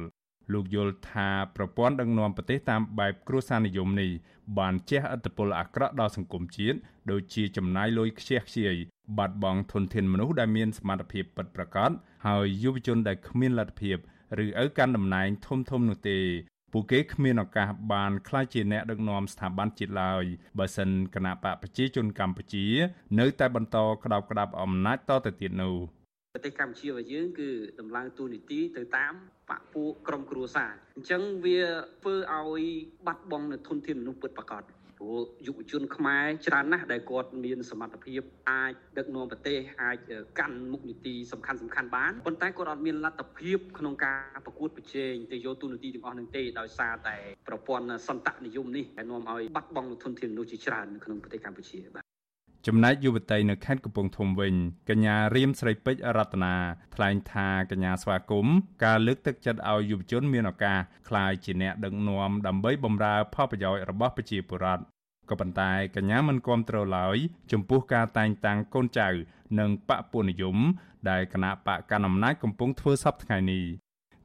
[0.53, 4.11] លោកយល់ថាប្រព័ន្ធដឹកនាំប្រទេសតាមបែបគ្រួសារនិយមនេះ
[4.59, 6.79] បានជះឥទ្ធិពលអាក្រក់ដល់សង្គមជាតិ
[7.11, 8.75] ដូចជាចំណាយលុយខ្ជះខ្ជាយ
[9.19, 11.91] បាត់បង់ធនធានមនុស្សដែលមានសមត្ថភាពពិតប្រាកដ
[12.27, 13.97] ហើយយុវជនដែលគ្មានលទ្ធភាព
[14.45, 16.19] ឬឪកាន់តំណែងធំធំនោះទេ
[16.73, 20.25] ពួកគេគ្មានឱកាសបានក្លាយជាអ្នកដឹកនាំស្ថាប័នជាតិឡើយ
[20.59, 22.67] បើសិនគណៈបកប្រជាជនកម្ពុជា
[23.19, 25.77] នៅតែបន្តក្តោបក្តាប់អំណាចតទៅទៀតនោះ
[26.35, 27.49] ប្រទេសកម្ពុជារបស់យើងគឺ
[27.81, 29.13] ដំឡើងទូនីតិទៅតាម
[29.51, 31.61] បពពួកក្រុមគ្រួសារអញ្ចឹងវា
[32.03, 32.65] ធ្វើឲ្យ
[33.07, 34.63] បាត់បង់នៅធនធានមនុស្សពិតប្រាកដ
[34.99, 38.21] ព្រោះយុវជនខ្មែរច្រើនណាស់ដែលគាត់មានសមត្ថភាព
[38.51, 39.99] អាចដឹកនាំប្រទេសអាច
[40.39, 47.17] កាន់មុខនីតិសំខាន់សំខាន់បានប៉ុន្តែគាត់អត់មានលទ្ធភាពក្នុងការប្រកួតប្រជែងទៅយកទូនីតិទាំងអស់នឹងទេដោយសារតែ
[47.49, 52.10] ប្រព័ន្ធសន្តនិយមនេះដែលនាំឲ្យបាត់បង់ធនធានមនុស្សជាច្រើនក្នុងប្រទេសកម្ពុជាបាទ
[52.67, 54.55] ចំណែកយុវតីនៅខេត្តកំពង់ធំវិញ
[54.89, 56.55] កញ្ញារៀមស្រីពេជ្ររតនា
[56.95, 58.55] ថ្លែងថាកញ្ញាស្វាគមន៍
[58.85, 64.83] ការលើកទឹកចិត្តឲ្យយុវជនមានឱកាសក្លាយជាអ្នកដឹកនាំដើម្បីបម្រើផលប្រយោជន៍របស់ប្រជាពលរដ្ឋ
[65.31, 67.17] ក៏ប៉ុន្តែកញ្ញាមិនគាំទ្រឡើយ
[67.53, 69.09] ចំពោះការតែងតាំងកូនចៅ
[69.59, 70.57] និងបពពួកនិយម
[71.11, 73.65] ដែលគណៈបកកណ្ដាលអំណាចកំពុងធ្វើសពថ្ងៃនេះ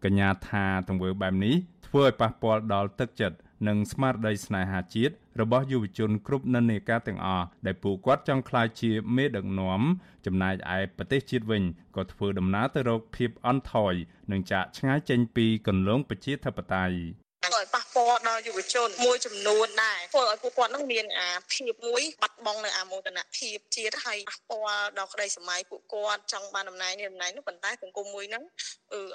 [0.04, 1.56] កញ្ញាថាទង្វើបែបនេះ
[1.88, 3.38] ធ្វើឲ្យប៉ះពាល់ដល់ទឹកចិត្ត
[3.68, 9.82] និងស្មារតីស្នេហាជាតិរបស់យុវជនគ្រប់និន្នាការទាំងអស់ដែលពួកគាត់ចង់ក្លាយជាមេដឹកនាំ
[10.26, 11.64] ចំណែកឯប្រទេសជាតិវិញ
[11.96, 13.94] ក៏ធ្វើដំណើរទៅរកភាពអន់ថយ
[14.32, 16.98] និងចាកឆ្ងាយចេញពីគន្លងប្រជាធិបតេយ្យ
[17.46, 28.44] ធ្វើឲ្យប៉ះពាល់ដល់យុវជនមួយចំនួនដែរធ្វើឲ្យពួកគាត់នឹងមានអាភាពមួយបាត់បង់នៅអាមោទនភាពជាតិហើយប៉ះពាល់ដល់ក្តីសម័យពួកគាត់ចង់បានតំណែងនេះតំណែងនោះប៉ុន្តែសង្គមមួយហ្នឹង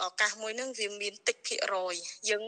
[0.05, 1.95] ឱកាសមួយហ្នឹងវាមានតិចភាគរយ
[2.31, 2.45] យើង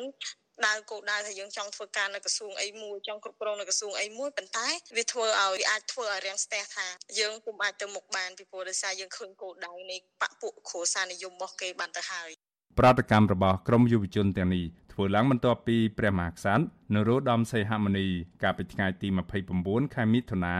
[0.66, 6.86] ដៅគោលដៅថាយើងចង់ធ្វើការនៅក្រសួងអីមួយចង់គ្រប់គ្រងនៅក្រសួងអីមួយប៉ុន្តែវាធ្វើឲ្យវាអាចធ្វើឲ្យរាំងស្ទះថា
[7.18, 12.30] យើងពុំអាចទៅមុខបានពីព្រោះដោយសារយើងឃើញគោលដៅនៃបពពួកគ្រួសារនិយមរបស់គេបានទៅហើយ
[12.78, 16.62] ប្រតិកម្មរបស់ក្រមយុវជនទាំងនេះធ្វើឡើងបន្ទាប់ពីព្រះមហាក្សត្រ
[16.94, 18.06] នរោត្តមសីហមុនី
[18.42, 19.08] កាលពីថ្ងៃទី
[19.52, 20.56] 29ខែមិថុនា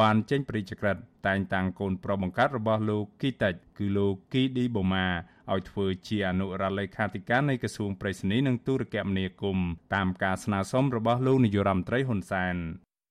[0.00, 5.06] បានចេញព្រះរាជក្រឹត្យតែងតាំងកូនប្រុសបង្កើតរបស់លោកគីតិចគឺលោកគីឌីបូម៉ា
[5.52, 12.54] ឲ្យធ្វើជាអនុរដ្ឋលេខាធិការនៃក្រសួងប្រៃសណីនិងទូរគមនាគមន៍តាមការស្នើសុំរបស់លោកនាយរដ្ឋមន្ត្រីហ៊ុនសែន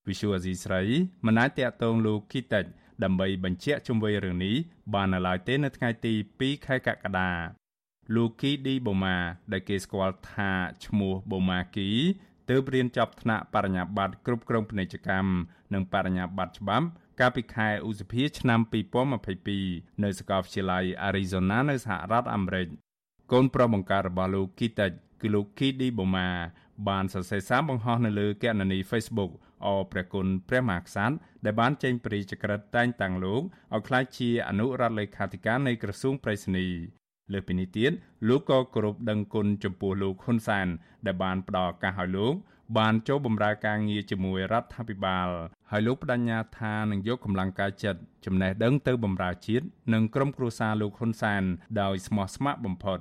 [0.09, 0.82] វិសុវអាស៊ីស្រី
[1.26, 2.65] មិនអាចតាក់ទងលោកគីតិច
[3.03, 4.55] ដើម្បីបញ្ជាក់ជុំវិញរឿងនេះ
[4.93, 7.32] បាននៅឡើយទេនៅថ្ងៃទី2ខែកក្កដា
[8.15, 9.17] លោកគីឌីបូម៉ា
[9.51, 10.51] ដែលគេស្គាល់ថា
[10.86, 11.89] ឈ្មោះបូម៉ាគី
[12.49, 15.29] ទើបរៀនចប់ថ្នាក់បរិញ្ញាបត្រគ្រប់គ្រងពាណិជ្ជកម្ម
[15.73, 16.87] និងបរិញ្ញាបត្រច្បាប់
[17.19, 18.59] កាលពីខែឧសភាឆ្នាំ
[19.31, 22.67] 2022នៅសាកលវិទ្យាល័យ Arizona នៅសហរដ្ឋអាមេរិក
[23.31, 24.91] កូនប្រុសបង្ការរបស់លោកគីតិច
[25.21, 26.29] គឺលោកគីឌីបូម៉ា
[26.89, 29.31] បានសរសេរសារបង្ហោះនៅលើគណនី Facebook
[29.65, 31.15] អព្រះគុណព្រះមហាក្សត្រ
[31.45, 33.41] ដែលបានចេញព្រះរាជក្រឹត្យតែងតាំងលោក
[33.73, 36.67] ឲ្យក្លាយជាអនុរដ្ឋលេខាធិការនៃក្រសួងប្រៃសណី
[37.32, 37.91] លើពីនេះទៀត
[38.28, 40.67] លោកក៏គោរពដឹងគុណចំពោះលោកហ៊ុនសាន
[41.05, 42.34] ដែលបានផ្ដល់ឱកាសឲ្យលោក
[42.78, 45.28] បានចូលបម្រើការងារជាមួយរដ្ឋាភិបាល
[45.71, 51.43] ហើយលោកបដញ្ញាថានឹងយកកម្លាំងកាយចិត្តចំណេះដឹងទៅបម្រើជាតិនិងក្រុមគ្រួសារលោកហ៊ុនសាន
[51.82, 52.99] ដោយស្មោះស្ម័គ្របំផុត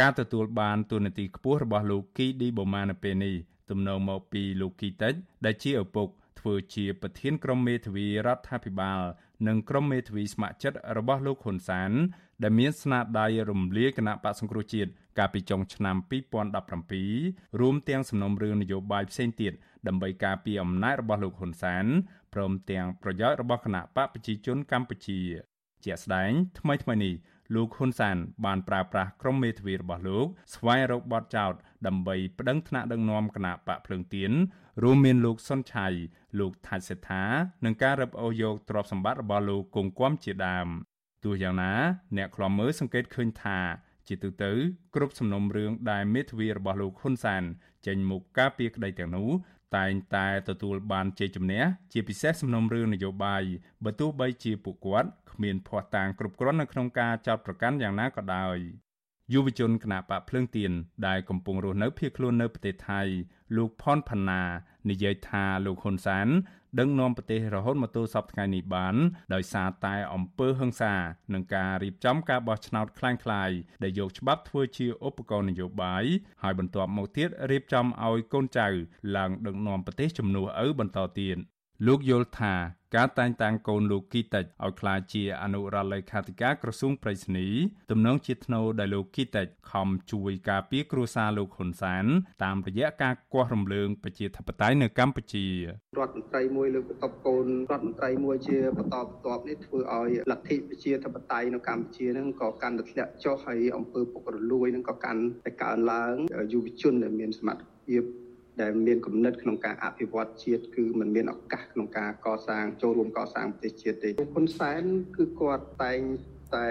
[0.00, 3.34] ការទទួលបានទូនាទីខ្ពស់របស់លោកគីឌីបូម៉ានៅពេលនេះ
[3.70, 6.08] ទំនងមកពីលោកគីតិចដែលជាឪពុក
[6.40, 9.00] ធ្វើជាប្រធានក្រុមមេធាវីរដ្ឋាភិបាល
[9.48, 11.92] និងក្រុមមេធាវីស្ម័គ្រចិត្តរបស់លោកហ៊ុនសាន
[12.42, 15.96] ដែលមានស្នាដៃរំលាយគណៈបកសង្គ្រោះជាតិកាលពីចុងឆ្នាំ
[16.78, 19.52] 2017រួមទាំងសំណុំរឿងនយោបាយផ្សេងទៀត
[19.86, 21.84] ដើម្បីការពារអំណាចរបស់លោកហ៊ុនសាន
[22.34, 25.20] ព្រមទាំងប្រយោជន៍របស់គណៈបកប្រជាជនកម្ពុជា
[25.84, 27.14] ជាក់ស្ដែងថ្មីថ្មីនេះ
[27.54, 31.52] លោកហ៊ុនសាន បានប្រើប្រាស់ក្រុមមេធាវីរបស់លោក ស្វែងរកបទចោទ
[31.86, 34.32] ដើម្បីប្តឹងថ្នាក់ដឹកនាំគណៈបកភ្លើងទៀន
[34.82, 35.86] រួមមានលោកសុនឆៃ
[36.38, 37.24] លោកថាច់សេដ្ឋា
[37.64, 40.68] និងការរឹបអូសយកទ្រព្យសម្បត្តិរបស់លោកគង់គំជាដើម
[41.24, 41.72] ទោះយ៉ាងណា
[42.16, 43.58] អ្នកខ្លាំមើលសង្កេតឃើញថា
[44.08, 44.52] ជាទូទៅ
[44.94, 47.42] គ្រប់សំណុំរឿងដែលមេធាវីរបស់លោកហ៊ុនសាន
[47.86, 49.30] ចេញមុខការពីក្តីទាំងនោះ
[49.76, 51.62] តែងតែទទួលបានជ័យជំនះ
[51.92, 53.42] ជាពិសេសសំណុំរឿងនយោបាយ
[53.84, 58.56] បើទោះបីជាពួកគាត់គ្មានភ័ស្តុតាងគ្រប់គ្រាន់នៅក្នុងការចោទប្រកាន់យ៉ាងណាក៏ដោយ
[59.32, 60.72] យុវជនគណៈបកភ្លើងទៀន
[61.06, 63.00] ដែលកំពុងរស់នៅភៀសខ្លួននៅប្រទេសថៃ
[63.56, 64.42] លោកផនផាណា
[64.90, 66.28] និយាយថាលោកហ៊ុនសាន
[66.79, 68.95] ដឹកនាំប្រទេសរហូតមកទល់សពថ្ងៃនេះបាន
[69.33, 70.93] ដោយសារតែអំពើហិង្សា
[71.33, 76.03] និងការរៀបចំការបោះឆ្នោតคล้ายៗដែលយកច្បាប់ធ្វើជាឧបករណ៍នយោបាយ
[76.43, 78.67] ហើយបន្ទាប់មកទៀតរៀបចំឲ្យកូនចៅ
[79.15, 81.37] ឡើងដឹកនាំប្រទេសជំនួសឪបន្តទៀត
[81.87, 82.53] លោកយល់ថា
[82.96, 87.48] ការតែងតាំងកូនលោកគីតិចឲ្យក្លាយជាអនុរដ្ឋលេខាធិការក្រសួងប្រៃសណី
[87.90, 92.04] ទំនងជាថ្នូរដែលលោកគីតិចខំជួយការពារគ្រួសារលោកហ៊ុនសាន
[92.44, 95.46] តាមរយៈការគាស់រំលើងប្រជាធិបតេយ្យនៅកម្ពុជា
[95.98, 106.14] រដ្ឋមន្ត្រីមួយលើកបន្ទប់កូនរដ្ឋមន្ត្រីមួយជាបន្តបន្ទាប់នេះធ្វើឲ្យលទ្ធិប្រជាធិបតេយ្យនៅកម្ពុជាហ្នឹងក៏កាន់តែធ្លាក់ចុះហើយអំពើពុករលួយហ្នឹងក៏កាន់តែកើនឡើង
[106.52, 108.02] យុវជនដែលមានសមត្ថភាព
[108.60, 114.82] ដែលមានគំនិតក្នុងការអភិវឌ្ឍជាតិគឺมันមានឱកាសក្នុងការកសាងចូលរួមកសាងប្រទេសជាតិទេហ៊ុនសែន
[115.16, 116.00] គឺគាត់តែង
[116.56, 116.68] តែ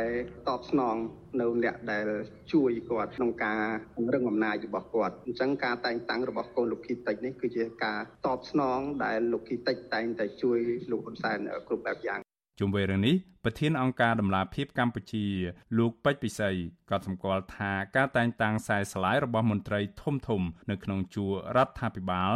[0.49, 0.95] តបស្នង
[1.41, 2.07] នៅអ្នកដែល
[2.53, 3.61] ជួយគាត់ក្នុងការ
[3.95, 10.59] ពង្រឹងអំណាចរបស់គាត់អញ្ចឹងការតែងតាំងរបស់កូនលោកគីតិចនេះគឺជាការតបស្នងដែលលោកគីតិចតែងតែជួយ
[10.91, 12.21] លោកហ៊ុនសែនគ្រប់បែបយ៉ាង
[12.61, 15.25] ជុំវិញរឿងនេះប្រធានអង្គការដំឡាភិបកម្ពុជា
[15.77, 16.49] លោកពេជ្រពិសី
[16.89, 20.41] ក៏សម្គាល់ថាការតែងតាំងខ្សែស្លាយរបស់មន្ត្រីធំធំ
[20.71, 22.33] នៅក្នុងជួររដ្ឋាភិបាល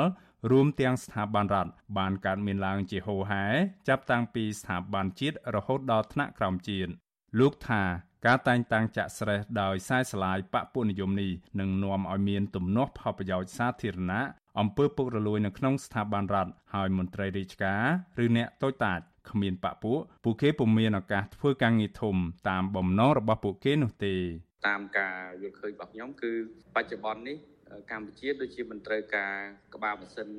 [0.51, 3.45] រួមទាំងស្ថាប័នរដ្ឋបានកើតមានឡើងជាហូរហែ
[3.87, 6.91] ចាប់តាំងពីស្ថាប័នជាតិរហូតដល់ថ្នាក់ក្រោមជាតិ
[7.39, 7.83] លោកថា
[8.25, 14.25] ការតែងតាំងចាក់ស្រេះដោយខ្សែស្លាយបពនិយមនេះនឹងនាំឲ្យមានទំនាស់ផលប្រយោជន៍សាធារណៈ
[14.59, 17.83] អំពើពុករលួយនៅក្នុងស្ថាប័នរដ្ឋហើយមន្ត្រីរាជការ
[18.23, 19.01] ឬអ្នកតូចតាច
[19.31, 22.15] គ្មានបពពួកពួកគេពុំមានឱកាសធ្វើការងារធំ
[22.49, 24.13] តាមបំណងរបស់ពួកគេនោះទេ
[24.67, 26.31] តាមការយល់ឃើញរបស់ខ្ញុំគឺ
[26.75, 27.37] បច្ចុប្បន្ននេះ
[27.91, 29.33] កម្ពុជាដូចជាមិនត្រូវការ
[29.75, 30.29] ក្បាលម៉ាស៊ីន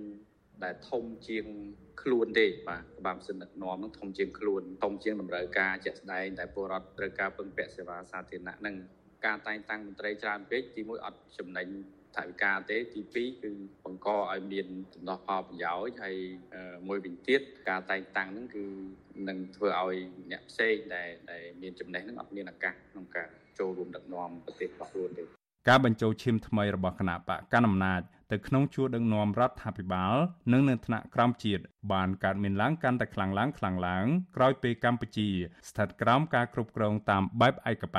[0.64, 1.46] ដែលធំជាង
[2.02, 8.76] ខ្លួនទេបាទក្បាលម៉ាស៊ីនដឹកនាំនឹងធំជាងខ្លួនធំជាងតម្រូវការជាក់ស្ដែងដែលពលរដ្ឋត្រូវការពឹងពាក់សេវាសាធារណៈនឹង
[9.26, 11.66] ការតែងតាំងមន្ត្រីច្រើនពេកទីមួយអត់ចំណេញ
[12.16, 13.50] ថវិកាទេទី2គឺ
[13.84, 16.16] បង្កឲ្យមានដំណោះផលប្រយោជន៍ហើយ
[16.88, 18.64] មួយវិញទៀតការតែងតាំងហ្នឹងគឺ
[19.28, 19.96] នឹងធ្វើឲ្យ
[20.30, 25.24] អ្នកផ្សេងដែលដែលមានចំណេះហ្នឹងអត់មានឱកាសក្នុងការចូលរួមដឹកនាំប្រទេសរបស់ខ្លួនទេ
[25.68, 28.00] ការបញ្ចូលឈាមថ្មីរបស់គណៈបកកណ្ដាលអំណាច
[28.32, 30.14] ទៅក្នុងជួរដឹកនាំរដ្ឋាភិបាល
[30.52, 31.62] និងនៅថ្នាក់ក្រោមជាតិ
[31.92, 34.06] បានកើតមានឡើងកាន់តែខ្លាំងឡើងខ្លាំងឡើង
[34.36, 35.28] ក្រោយពេលកម្ពុជា
[35.68, 37.98] ស្ថិតក្រោមការគ្រប់គ្រងតាមបែបឯកប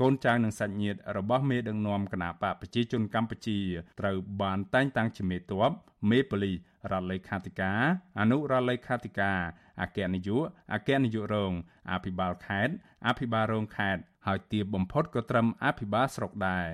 [0.00, 3.58] កកូនចៅនិងសាច់ញាតិរបស់មេដឹកនាំគណៈបកប្រជាជនកម្ពុជា
[4.00, 5.40] ត្រូវបានតែងតាំងជាមេត
[5.70, 5.72] ប
[6.10, 6.56] មេប៉ូលីស
[6.92, 7.82] រដ្ឋលេខាធិការ
[8.20, 9.38] អនុរដ្ឋលេខាធិការ
[9.82, 10.42] អគ្គនាយក
[10.74, 11.52] អគ្គនាយករង
[11.92, 12.74] អភិបាលខេត្ត
[13.06, 16.66] អភិបាលរងខេត្តហើយទាបបំផុតក៏ត្រឹមអភិបាលស្រុកដែរ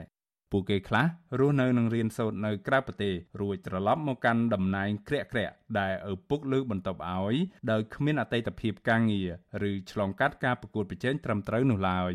[0.52, 1.06] ពួកគេខ្លះ
[1.38, 7.36] រស់នៅនឹងរៀនសូត្រនៅក្រៅប្រទេសរួចត្រឡប់មកកាន់តំណែងក្រាក់ក្រាក់ដែលឪពុកលើកបន្ទប់ឲ្យ
[7.70, 9.22] ដោយគ្មានអតីតភាពការងា
[9.62, 12.14] រឬឆ្លងកាត់ការប្រកួតប្រជែងត្រឹមត្រូវនោះឡើយ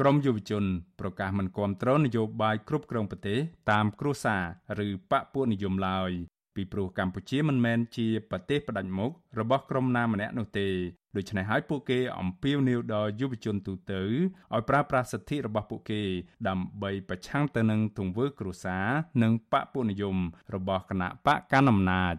[0.00, 0.64] ក្រមយុវជន
[1.00, 3.38] ប្រកាសមិនគ្រប់គ្រងនយោបាយគ្រប់គ្រងប្រទេស
[3.70, 4.36] តាមគ្រួសា
[4.78, 6.10] រឬបកពួកនិយមឡើយ
[6.54, 10.68] ពីព្រោះកម្ពុជាមិនមែនជាប្រទេសផ្ដាច់មុខរបស់ក្រុមណាម្នាក់នោះទេ
[11.16, 16.02] ដូច្នេះហើយពួកគេអំពាវនាវដល់យុវជនទូទៅឲ្យប្រើប្រាស់សិទ្ធិរបស់ពួកគេ
[16.48, 18.86] ដើម្បីប្រឆាំងទៅនឹងទង្វើគ្រួសារ
[19.22, 20.16] និងបកពួកនិយម
[20.54, 22.14] របស់គណៈបកកណ្ដាលអំណាច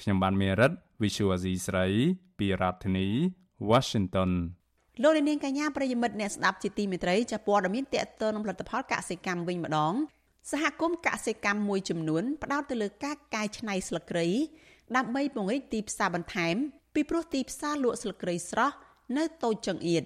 [0.00, 1.86] ខ្ញុំបានមេរិត Visual Asia ស្រី
[2.38, 3.08] ពីរដ្ឋធានី
[3.70, 4.30] Washington
[5.02, 9.94] លោកនាងកញ្ញាប្រិយមិត្តអ្នកស្ដាប់ជាទីមេត្រីចាព័ត៌មានតកតនឹងផលិតផលកសិកម្មវិញម្ដង
[10.50, 14.26] សហគមន៍កសិកម្មមួយចំនួនផ្ដោតទៅលើការកែច្នៃស្លឹកគ្រៃ
[14.96, 16.54] ដើម្បីពង្រីកទីផ្សារបន្ថែម
[16.94, 18.76] ពីព្រោះទីផ្សារលក់ស្លឹកគ្រៃស្រស់
[19.16, 20.04] នៅតូចចង្អៀត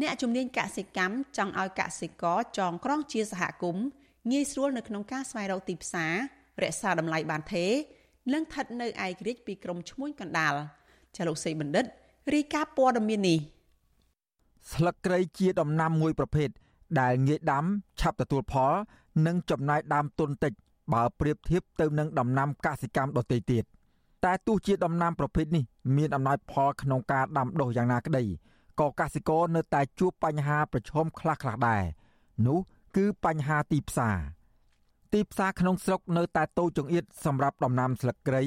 [0.00, 3.84] អ្នកជំនាញកសិកម្មចង់ឲ្យកសិករចងក្រងជាសហគមន៍
[4.32, 6.14] ងាយស្រួលនៅក្នុងការស្វែងរកទីផ្សារ
[6.62, 7.66] រក្សាតម្លៃបានទេ
[8.32, 10.54] និងស្ថិតនៅឯករាជ្យពីក្រមឈ្មួញកណ្ដាល
[11.16, 11.84] ចាលោកសីបណ្ឌិត
[12.32, 13.40] រីកាព័ត៌មាននេះ
[14.72, 16.48] ស្លឹកគ្រៃជាដំណាំមួយប្រភេទ
[17.00, 17.64] ដែលងាយដាំ
[18.00, 18.72] ឆាប់ទទួលផល
[19.26, 20.52] និងចំណាយដើមទុនតិច
[20.94, 23.64] បើប្រៀបធៀបទៅនឹងដំណាំកសិកម្មដទៃទៀត
[24.24, 25.64] តែទោះជាដំណាំប្រភេទនេះ
[25.96, 28.24] មានអំណាចផលក្នុងការដាំដុះយ៉ាងណាក្តី
[28.80, 31.82] ក៏កសិករនៅតែជួបបញ្ហាប្រឈមខ្លះៗដែរ
[32.46, 32.58] នោះ
[32.96, 34.18] គឺបញ្ហាទីផ្សារ
[35.12, 38.42] ទីផ្សារក្នុងស្រុកនៅតែតូចចង្អៀតសម្រាប់ដំណាំស្លឹកគ្រៃ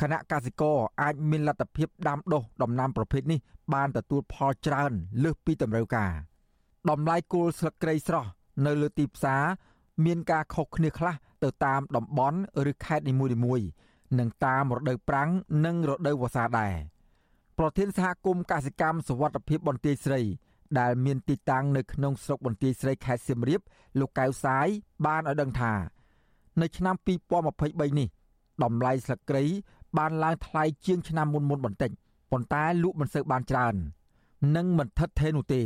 [0.00, 3.40] គណៈកសិករអាចមានលទ្ធភាពដាំដុះដំណាំប្រភេទនេះ
[3.74, 4.92] បានទទួលផលច្រើន
[5.24, 6.12] លើសពីតម្រូវការ
[6.90, 8.28] តម្លៃគល់ស្លឹកគ្រៃស្រស់
[8.66, 9.42] នៅលើទីផ្សារ
[10.04, 12.38] មានការខុសគ្នាខ្លះទៅតាមតំបន់
[12.70, 13.66] ឬខេត្តនីមួយៗ
[14.18, 15.30] និងតាមរដូវប្រាំង
[15.64, 16.74] និងរដូវវស្សាដែរ
[17.58, 20.20] ប្រធានសហគមន៍កសិកម្មសវត្ថភាពបន្ទាយស្រី
[20.80, 23.60] ដែលមានទីតាំងនៅក្នុងស្រុកបន្ទាយស្រីខេត្តសៀមរាប
[23.98, 24.68] លោកកៅសាយ
[25.06, 25.72] បានឲ្យដឹងថា
[26.60, 26.94] នៅឆ្នាំ
[27.46, 28.08] 2023នេះ
[28.62, 29.44] តម្លៃស្លឹកគ្រៃ
[29.98, 31.90] បានឡើងថ្លៃជាងឆ្នាំមុនមុនបន្តិច
[32.32, 33.74] ប៉ុន្តែលក់មិនសូវបានច្រើន
[34.56, 35.62] និងមិនថិតថេរនោះទេ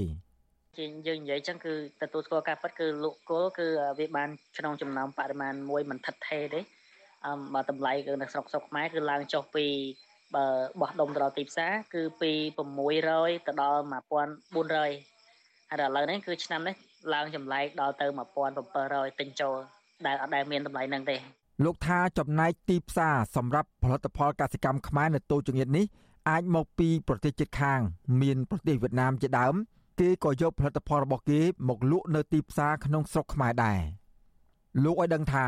[0.79, 3.66] ជាយើងនិយាយចឹងគឺទទួលស្គាល់ការពិតគឺលក់គល់គឺ
[3.99, 6.61] វាបានក្នុងចំណោមបរិមាណមួយមិនថិតថេរទេ
[7.25, 9.66] អឺបើតម្លៃគឺនៅស្រុកស្រុកខ្មែរគឺឡើងចុះពី
[10.35, 10.47] បើ
[10.81, 12.31] បោះដុំទៅដល់ទីផ្សារគឺពី
[12.89, 16.77] 600ទៅដល់1400ហើយដល់ឥឡូវនេះគឺឆ្នាំនេះ
[17.14, 18.07] ឡើងចម្លែកដល់ទៅ
[18.62, 19.57] 1700ទិញចូល
[20.07, 21.16] ដែលអត់ដែលមានតម្លៃហ្នឹងទេ
[21.63, 25.85] លោកថាចំណែកទីផ្សារសម្រាប់ផលិតផលកសិកម្មខ្មែរនៅតូចចង្អៀតនេះ
[26.31, 27.81] អាចមកពីប្រទេសជិតខាង
[28.21, 29.55] មានប្រទេសវៀតណាមជាដើម
[30.01, 33.81] គេក៏យកផលិតផលរបស់គេមកលក់នៅទីផ្សារក្នុងស្រុកខ្មែរដែរ
[34.85, 35.47] លោកឲ្យដឹងថា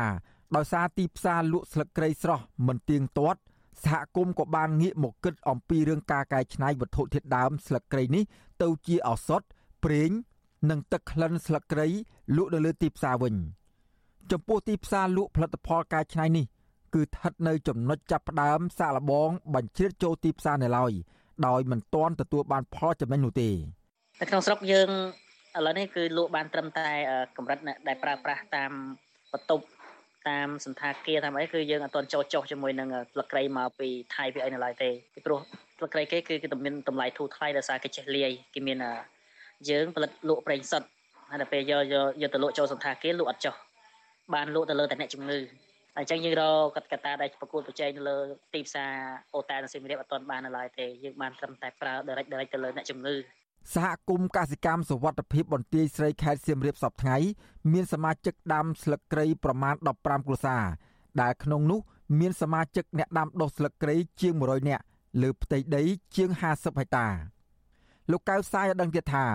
[0.55, 3.39] ដោយសារទីផ្សារលក់ស្លឹកគ្រៃស្រស់មិនទៀងទាត់
[3.83, 8.23] សហគមន៍ក៏បានងាកមកគិតអំពីរឿងការកែច្នៃវត្ថុធាតុដើមស្លឹកគ្រៃនេះ
[8.61, 9.41] ទៅជាឱសថ
[9.83, 10.11] ប្រេង
[10.69, 11.87] និងទឹកក្លិនស្លឹកគ្រៃ
[12.37, 13.35] លក់នៅលើទីផ្សារវិញ
[14.31, 16.45] ចំពោះទីផ្សារលក់ផលិតផលកែច្នៃនេះ
[16.93, 20.91] គឺស្ថិតនៅចំណុចចាប់ផ្ដើមសាកល្បងបញ្ជ្រាបចូលទីផ្សារនៅឡើយ
[21.47, 23.49] ដោយមិនទាន់ទទួលបានផលចំណេញនោះទេ
[24.21, 24.89] នៅក្នុងស្រុកយើង
[25.57, 26.87] ឥឡូវនេះគឺលក់បានត្រឹមតែ
[27.37, 28.71] កម្រិតដែលប្រើប្រាស់តាម
[29.33, 29.65] បន្ទប់
[30.29, 35.39] តាមសន្តាគារតាមអីគឺយើងអត់ទាន់ចូលចុះជាមួយនឹងស្លឹកគ្រៃមកពីថៃពីអីនៅឡើយទេពីព្រោះ
[35.77, 38.77] ស្លឹកគ្រៃគេគឺគេមានតម្លៃធូរថ្លៃដោយសារគេចេះលាយគេមាន
[39.69, 40.87] យើងផលិតលក់ប្រេងសុទ្ធ
[41.29, 43.55] ហើយដល់ពេលយកយកយកទៅលក់ចូលសន្តាគារលក់អត់ចុះ
[44.33, 45.39] បានលក់ទៅលើតែអ្នកជំងឺ
[45.97, 46.43] អញ្ចឹងយើងរ
[46.75, 48.17] កកត្តាដែលប្រកួតប្រជែងនៅលើ
[48.53, 48.93] ទីផ្សារ
[49.35, 53.15] អូតានិងសៀមរាបអត់ទាន់បាននៅឡើយទេយើងបានត្រឹមតែប្រើ direct direct ទៅលើអ្នកជំងឺ
[53.73, 57.29] សហគមន៍កសិកម្មសវត្ថភាពបន្ទាយស្រីខេត្តសៀមរាបសប្តាហ៍
[57.73, 60.63] មានសមាជិកដាំស្លឹកគ្រៃប្រមាណ15គ្រួសារ
[61.21, 61.79] ដែលក្នុងនោះ
[62.19, 64.83] មានសមាជិកអ្នកដាំដុះស្លឹកគ្រៃជាង100នាក់
[65.21, 65.83] លើផ្ទៃដី
[66.15, 67.07] ជាង50ហិកតា
[68.11, 69.25] លោកកៅសាយឲ្យដឹងទៀតថា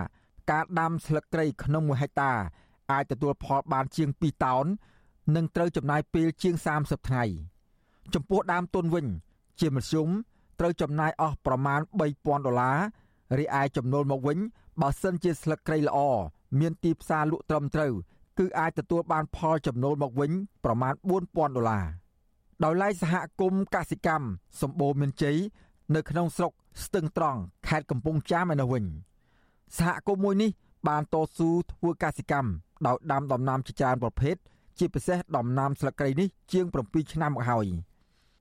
[0.51, 2.33] ការដាំស្លឹកគ្រៃក្នុង1ហិកតា
[2.93, 4.67] អាចទទួលផលបានជាង2តោន
[5.37, 7.25] និងត្រូវចំណាយពេលជាង30ថ្ងៃ
[8.15, 9.07] ចំពោះដើមទុនវិញ
[9.61, 10.09] ជាមធ្យម
[10.61, 11.81] ត្រូវចំណាយអស់ប្រមាណ
[12.13, 12.79] 3000ដុល្លារ
[13.39, 14.39] រីឯចំណូលមកវិញ
[14.81, 15.99] បើសិនជាស្លឹកគ្រៃល្អ
[16.61, 17.93] មានទីផ្សារលក់ត្រឹមត្រូវ
[18.39, 20.33] គឺអាចទទួលបានផលចំណូលមកវិញ
[20.65, 21.87] ប្រមាណ4000ដុល្លារ
[22.65, 24.27] ដោយឡែកសហគមន៍កសិកម្ម
[24.61, 25.37] សម្បូរមានជ័យ
[25.95, 26.53] នៅក្នុងស្រុក
[26.85, 28.85] ស្ទឹងត្រង់ខេត្តកំពង់ចាមឯនោះវិញ
[29.79, 30.51] សហគមន៍មួយនេះ
[30.89, 32.49] បានតស៊ូធ្វើកសិកម្ម
[32.88, 34.36] ដោយដាំដំណាំជាច្រើនប្រភេទ
[34.80, 37.68] ជាពិសេសដំណាំស្លឹកគ្រៃនេះជាង7ឆ្នាំមកហើយ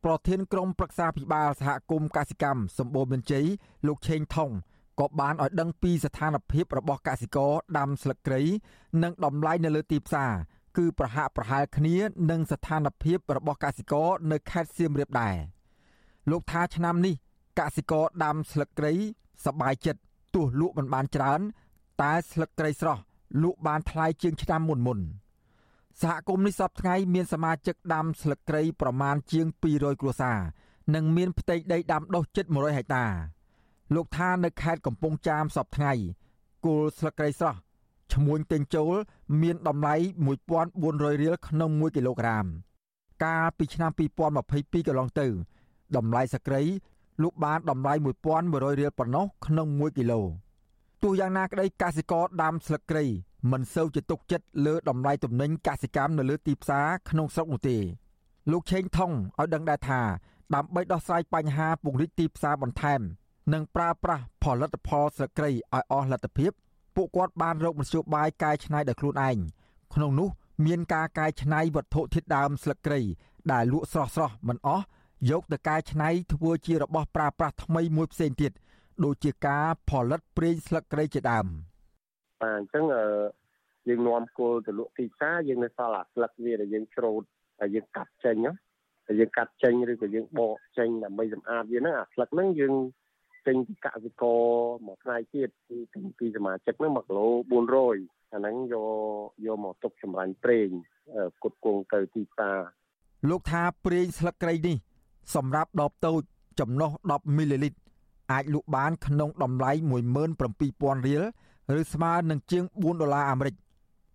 [0.04, 3.46] ប្រធានក្រុមប្រឹក្សាភិបាលសហគមន៍កសិកម្មសម្បូរមានជ័យ
[3.86, 4.50] លោកឆេងថង
[5.00, 8.40] ក៏បានឲ្យដឹងពីស្ថានភាពរបស់កសិករដាំស្លឹកគ្រៃ
[9.02, 10.32] និងតម្លៃនៅលើទីផ្សារ
[10.76, 11.96] គឺប្រហាក់ប្រហែលគ្នា
[12.30, 15.36] នឹងស្ថានភាពរបស់កសិករនៅខេត្តសៀមរាបដែរ
[16.30, 17.14] លោកថាឆ្នាំនេះ
[17.60, 18.92] កសិករដាំស្លឹកគ្រៃ
[19.46, 20.00] សบายចិត្ត
[20.34, 21.40] ទោះលក់មិនបានច្រើន
[22.02, 23.02] តែស្លឹកគ្រៃស្រស់
[23.41, 24.99] លក់បានថ្លៃជាងឆ្នាំមុនមុន
[26.01, 30.39] សហគមន៍នេះសពថ្ងៃមានសមាជិកដាំស្លឹកគ្រៃប្រមាណជាង200គ្រួសារ
[30.95, 33.05] និងមានផ្ទៃដីដាំដុះជិត100ហិកតា
[33.95, 35.93] លោកថានៅខេត្តកំពង់ចាមសពថ្ងៃ
[36.65, 37.59] គល់ស្លឹកគ្រៃស្រស់
[38.13, 38.93] ឈ្មួញទិញចូល
[39.41, 39.95] មានតម្លៃ
[40.57, 42.45] 1400រៀលក្នុង1គីឡូក្រាម
[43.23, 45.27] កាលពីឆ្នាំ2022កន្លងទៅ
[45.95, 46.61] តម្លៃស្លឹកគ្រៃ
[47.23, 47.93] លក់បានតម្លៃ
[48.37, 50.21] 1100រៀលប៉ុណ្ណោះក្នុង1គីឡូ
[51.03, 53.03] ទោះយ៉ាងណាក្តីកសិករដាំស្លឹកគ្រៃ
[53.51, 57.77] មិនសូវជាទុកចិត្តលើតម្លៃទំនិញកសិកម្មនៅលើទីផ្សារក្នុងស្រុកនោះទេ
[58.51, 60.01] លោកឆេងថងឲ្យដឹងដែរថា
[60.55, 63.01] ដើម្បីដោះស្រាយបញ្ហាពង្រីកទីផ្សារបន្ថែម
[63.53, 66.51] និងប្រើប្រាស់ផលិតផលស្លឹកគ្រៃឲ្យអស់លទ្ធភាព
[66.95, 69.37] ពួកគាត់បានរកមធ្យោបាយកែច្នៃដោយខ្លួនឯង
[69.95, 70.29] ក្នុងនោះ
[70.65, 72.99] មានការកែច្នៃវត្ថុធាតុដើមស្លឹកគ្រៃ
[73.51, 74.85] ដែលលក់ស្រស់ស្រស់មិនអស់
[75.29, 78.51] យកទៅកែច្នៃធ្វើជារបស់ប្រើប្រាស់ថ្មីមួយផ្សេងទៀត
[79.05, 81.45] ដូចជាការផលិតប្រេងស្លឹកគ្រៃជាដើម
[82.41, 82.85] បាទអញ្ចឹង
[83.87, 87.23] យើងនាំគល់ទៅលក់ទីផ្សារយើងនៅសល់អាស្លឹកវាដែលយើងច្រូត
[87.59, 88.35] ហើយយើងកាត់ចេញ
[89.07, 92.73] តែយើងកាត់ចេញឬក៏យើងបកចេញដើម្បីសម្អាតវាហ្នឹងអាស្លឹកហ្នឹងយើង
[93.47, 94.41] ចេញពីកសិករ
[94.85, 95.77] មួយផ្នែកទៀតគឺ
[96.19, 97.27] ពីសមាជិកហ្នឹង1គីឡូ
[97.79, 100.69] 400អាហ្នឹងយកយកមកទុកចម្រាញ់ប្រេង
[101.43, 102.59] គុតគង់ទៅទីផ្សារ
[103.29, 104.77] លោកថាប្រេងស្លឹកគ្រៃនេះ
[105.35, 106.21] សម្រាប់ដបតូច
[106.59, 107.80] ចំណុះ10មីលីលីត្រ
[108.31, 109.71] អាចលក់បានក្នុងតម្លៃ
[110.39, 111.23] 17000រៀល
[111.79, 113.55] ឬស្មើនឹងជាង4ដុល្លារអាមេរិក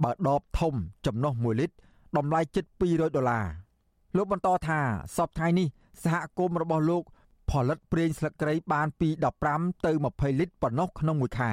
[0.05, 0.75] បើដបធំ
[1.07, 1.77] ចំណុះ1លីត្រ
[2.17, 3.45] តម្លៃជិត200ដុល្លារ
[4.17, 4.81] លោកបន្តថា
[5.17, 5.69] សពថ្ងៃនេះ
[6.03, 7.03] សហគមន៍របស់លោក
[7.51, 9.09] ផលិតប្រេងស្លឹកគ្រៃបានពី
[9.47, 11.53] 15ទៅ20លីត្រប៉ុណ្ណោះក្នុងមួយខែ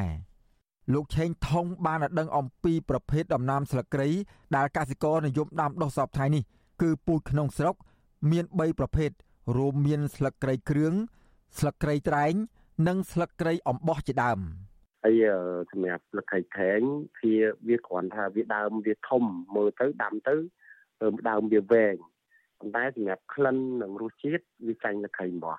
[0.94, 4.08] លោកឆេងថងបានឲ្យដឹងអំពីប្រភេទដំណាំស្លឹកគ្រៃ
[4.56, 6.44] ដែលកសិករនិយមដាំដុះសពថ្ងៃនេះ
[6.82, 7.76] គឺពូជក្នុងស្រុក
[8.32, 9.12] មាន3ប្រភេទ
[9.58, 10.94] រួមមានស្លឹកគ្រៃគ្រឿង
[11.60, 12.34] ស្លឹកគ្រៃត្រែង
[12.88, 14.40] និងស្លឹកគ្រៃអំបោះជាដើម
[15.04, 15.24] ហើយ
[15.72, 16.82] សម្រាប់ស្លឹកគ្រៃខែង
[17.22, 17.36] វា
[17.68, 19.24] វាគ្រាន់ថាវាដើមវាធំ
[19.56, 20.36] មើលទៅដាំទៅ
[21.30, 21.96] ដើមវាវែង
[22.60, 25.58] ប៉ុន្តែសម្រាប់ក្លិននិងរសជាតិវាចាញ់លក្ខីអំបោះ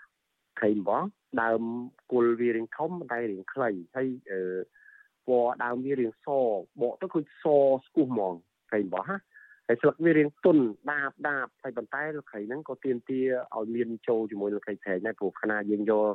[0.61, 1.03] ខៃអំបោះ
[1.43, 1.63] ដើម
[2.13, 4.41] គល់វារាងធំតែរាងខ្លីហើយអឺ
[5.27, 6.27] ពណ៌ដើមវារាងស
[6.81, 7.45] បកទៅគឺស
[7.87, 8.33] ស្គូសហ្មង
[8.71, 9.17] ខៃអំបោះណា
[9.68, 10.58] ហើយស្លឹកវារាងទុន
[10.92, 13.22] ដាបដាបហើយប៉ុន្តែលក្ខីហ្នឹងក៏ទៀនទា
[13.58, 16.06] ឲ្យមានចូលជាមួយលក្ខីថែងដែរព្រោះខណៈយើងយក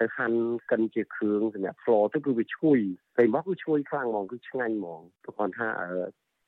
[0.00, 0.38] ទៅហាន់
[0.70, 2.80] កិនជាគ្រឿងសម្រាប់ស្លទៅគឺវាឈ្ងុយ
[3.16, 5.68] ហើយមកគឺឈ្ងុយខ្លាំងហ្មងគឺឆ្ងាញ់ហ្មងព្រោះគាត់ថា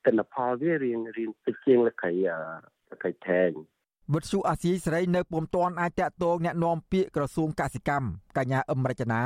[0.04, 2.10] ទិន្នផលវារៀងរៀងតិចជាងលក្ខី
[2.90, 3.52] លក្ខីថែង
[4.14, 8.06] វិទ្យុអាស៊ីសេរីនៅពុំទាន់អាចតាក់ទងแนะនាំពាក្យក្រសួងកសិកម្ម
[8.36, 9.22] កញ្ញាអឹមរចនា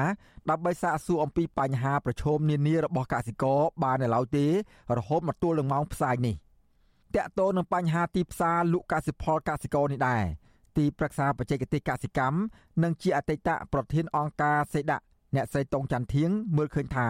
[0.50, 4.46] ដើម្បីសាកសួរអំពីបញ្ហាប្រឈមនានារបស់កសិករបាននៅឡើយទេ
[4.98, 6.34] រហូតមកទល់នឹងម៉ោងផ្សាយនេះ
[7.16, 10.24] តាក់ទងនឹងបញ្ហាទីផ្សារលក់កសិផលកសិករនេះដែរ
[10.78, 12.38] ទីប្រឹក្សាបច្ចេកទេសកសិកម្ម
[12.84, 15.03] និងជាអតីតប្រធានអង្គការសេដាក់
[15.36, 17.07] អ្នកស្រីតុងច័ន្ទធៀងមើលឃើញថា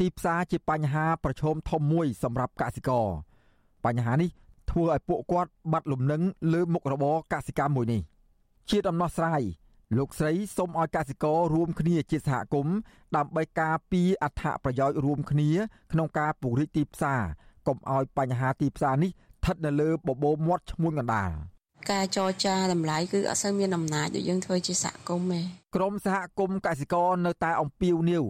[0.00, 3.06] ទីផ្សារជាបញ្ហាប្រឈមធំមួយសម្រាប់កសិករ
[3.84, 4.30] បញ្ហានេះ
[4.70, 6.22] ធ្វើឲ្យពួកគាត់បាត់លំនឹង
[6.52, 8.02] លើមុខរបរកសិកម្មមួយនេះ
[8.70, 9.42] ជាដំណោះស្រាយ
[9.98, 12.76] លោកស្រីសូមឲ្យកសិកររួមគ្នាជាសហគមន៍
[13.16, 15.50] ដើម្បីការពារអត្ថប្រយោជន៍រួមគ្នា
[15.92, 17.22] ក្នុងការពង្រីកទីផ្សារ
[17.66, 19.10] កុំឲ្យបញ្ហាទីផ្សារនេះ
[19.40, 21.30] ស្ថិតនៅលើបបោមាត់ឈ្មួញកណ្ដាល
[21.90, 25.40] ការចរចាតម្លៃគឺអត់សូវមានអំណាចដូចយើងធ្វើជាសហគមន៍ទេ
[25.76, 28.24] ក្រមសហគមន៍កសិករនៅតែអំពាវនាវ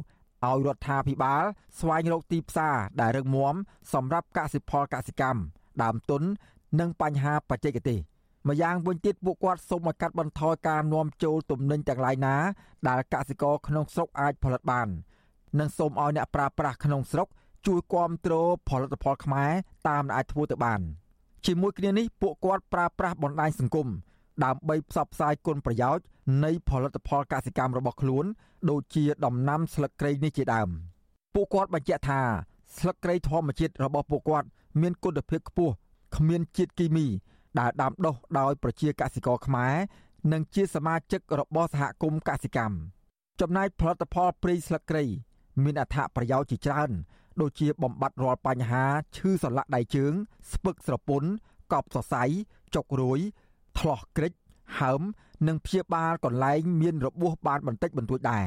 [0.47, 1.45] ឲ្យរដ្ឋាភិបាល
[1.79, 3.55] ស្វែងរកទីផ្សារដែលរឹងមាំ
[3.93, 5.41] សម្រាប់កសិផលកសិកម្ម
[5.83, 6.23] ដើមទុន
[6.81, 7.99] និងបញ្ហាបច្ចេកទេស
[8.49, 12.37] ម្យ៉ាងវិញទៀតពួកគាត់សូមឲ្យកាត់បន្ថយការនាំចូលទំនិញទាំងឡាយណា
[12.89, 14.89] ដែលកសិករក្នុងស្រុកអាចផលិតបាន
[15.59, 17.29] និងសូមឲ្យអ្នកប្រើប្រាស់ក្នុងស្រុក
[17.67, 19.53] ជួយគ្រប់គ្រងផលិតផលខ្មែរ
[19.89, 20.81] តាមដែលអាចធ្វើទៅបាន
[21.47, 23.89] ជាមួយគ្នានេះពួកគាត់ប្រើប្រាស់បណ្ដាញសង្គម
[24.45, 26.05] ដើម្បីផ្សព្វផ្សាយគុណប្រយោជន៍
[26.45, 28.25] នៃផលិតផលកសិកម្មរបស់ខ្លួន
[28.71, 30.69] ដូចជាដំណាំស្លឹកគ្រៃនេះជាដើម
[31.35, 32.21] ពួកគាត់បញ្ជាក់ថា
[32.79, 34.49] ស្លឹកគ្រៃធម្មជាតិរបស់ពួកគាត់
[34.81, 35.75] មានគុណភាពខ្ពស់
[36.17, 37.07] គ្មានជាតិគីមី
[37.59, 39.75] ដែលដាំដុះដោយប្រជាកសិករខ្មែរ
[40.33, 42.77] និងជាសមាជិករបស់សហគមន៍កសិកម្ម
[43.41, 45.05] ចំណែកផលិតផលព្រៃស្លឹកគ្រៃ
[45.65, 46.91] មានអត្ថប្រយោជន៍ជាច្រើន
[47.41, 48.85] ដូចជាបំបត្តិរាល់បញ្ហា
[49.17, 50.13] ឈឺសន្លាក់ដៃជើង
[50.53, 51.29] ស្ពឹកស្រពន់
[51.73, 52.25] កប់សរសៃ
[52.75, 53.19] ចុករួយ
[53.79, 54.33] ថ្លោះក្រិច
[54.79, 55.03] ហើម
[55.49, 58.47] និងព្យាបាលកន្លែងមានរបួសបានបន្តិចបន្តួចដែរ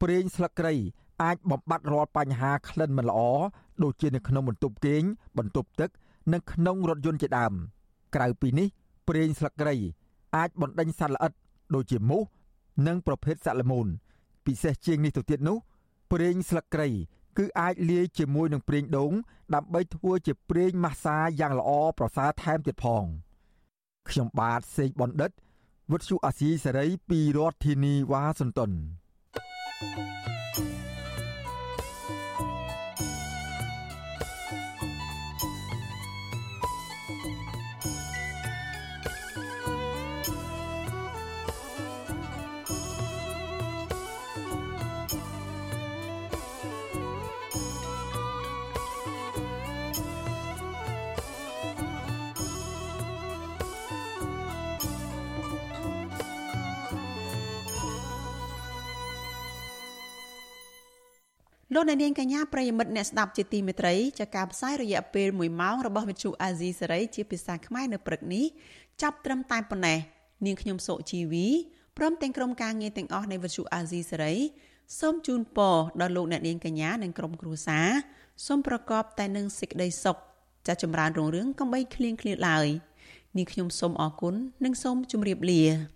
[0.00, 0.74] ប្រេងស្លឹកគ្រៃ
[1.22, 3.20] អាចបំបត្តិរាល់បញ្ហាក្លិនមិនល្អ
[3.82, 5.02] ដូចជានៅក្នុងបន្ទប់គេង
[5.38, 5.90] បន្ទប់ទឹក
[6.32, 7.52] និងក្នុងរថយន្តជាដើម
[8.14, 8.68] ក្រៅពីនេះ
[9.08, 9.74] ប្រេងស្លឹកគ្រៃ
[10.36, 11.32] អាចបណ្ដេញសត្វល្អិត
[11.74, 12.22] ដូចជាមូស
[12.86, 13.86] និងប្រភេទសត្វល្មូន
[14.46, 15.56] ពិសេសជាងនេះទៅទៀតនោះ
[16.12, 16.88] ប្រេងស្លឹកគ្រៃ
[17.38, 19.12] គឺអាចលាយជាមួយនឹងប្រេងដូង
[19.54, 23.04] ដើម្បីធ្វើជាប្រេងម៉ាស្សាយ៉ាងល្អប្រសើរថែមទៀតផង
[24.08, 25.30] ខ្ញុំបាទសេកបណ្ឌិត
[25.90, 28.72] វុទ្ធុអាស៊ីសេរីពីរដ្ឋធានីវ៉ាស៊ីនតោន
[29.78, 30.35] thank you
[61.78, 68.44] លោកអ្នកនាងកញ្ញាប្រិយមិត្តអ្នកស្ដាប់ជាទីមេត្រីចាការផ្សាយរយៈពេល1ម៉ោងរបស់វិទ្យុអាស៊ីសេរីជាភាសាខ្មែរនៅព្រឹកនេះ
[69.02, 69.98] ចាប់ត្រឹមតែប៉ុណ្ណេះ
[70.46, 71.46] នាងខ្ញុំសុជីវី
[71.98, 74.34] ព្រមទាំងក្រុមការងារទាំងអស់នៃវិទ្យុអាស៊ីសេរី
[75.00, 77.88] សូមជូនពរដល់លោកអ្នកនាងកញ្ញានិងក្រុមគ្រួសារ
[78.46, 80.16] សូមប្រកបតែនឹងសេចក្តីសុខ
[80.66, 82.66] ចាចម្រើនរុងរឿងកំបីគ្លៀងគ្លាតឡើយ
[83.36, 85.95] នាងខ្ញុំសូមអរគុណនិងសូមជម្រាបលា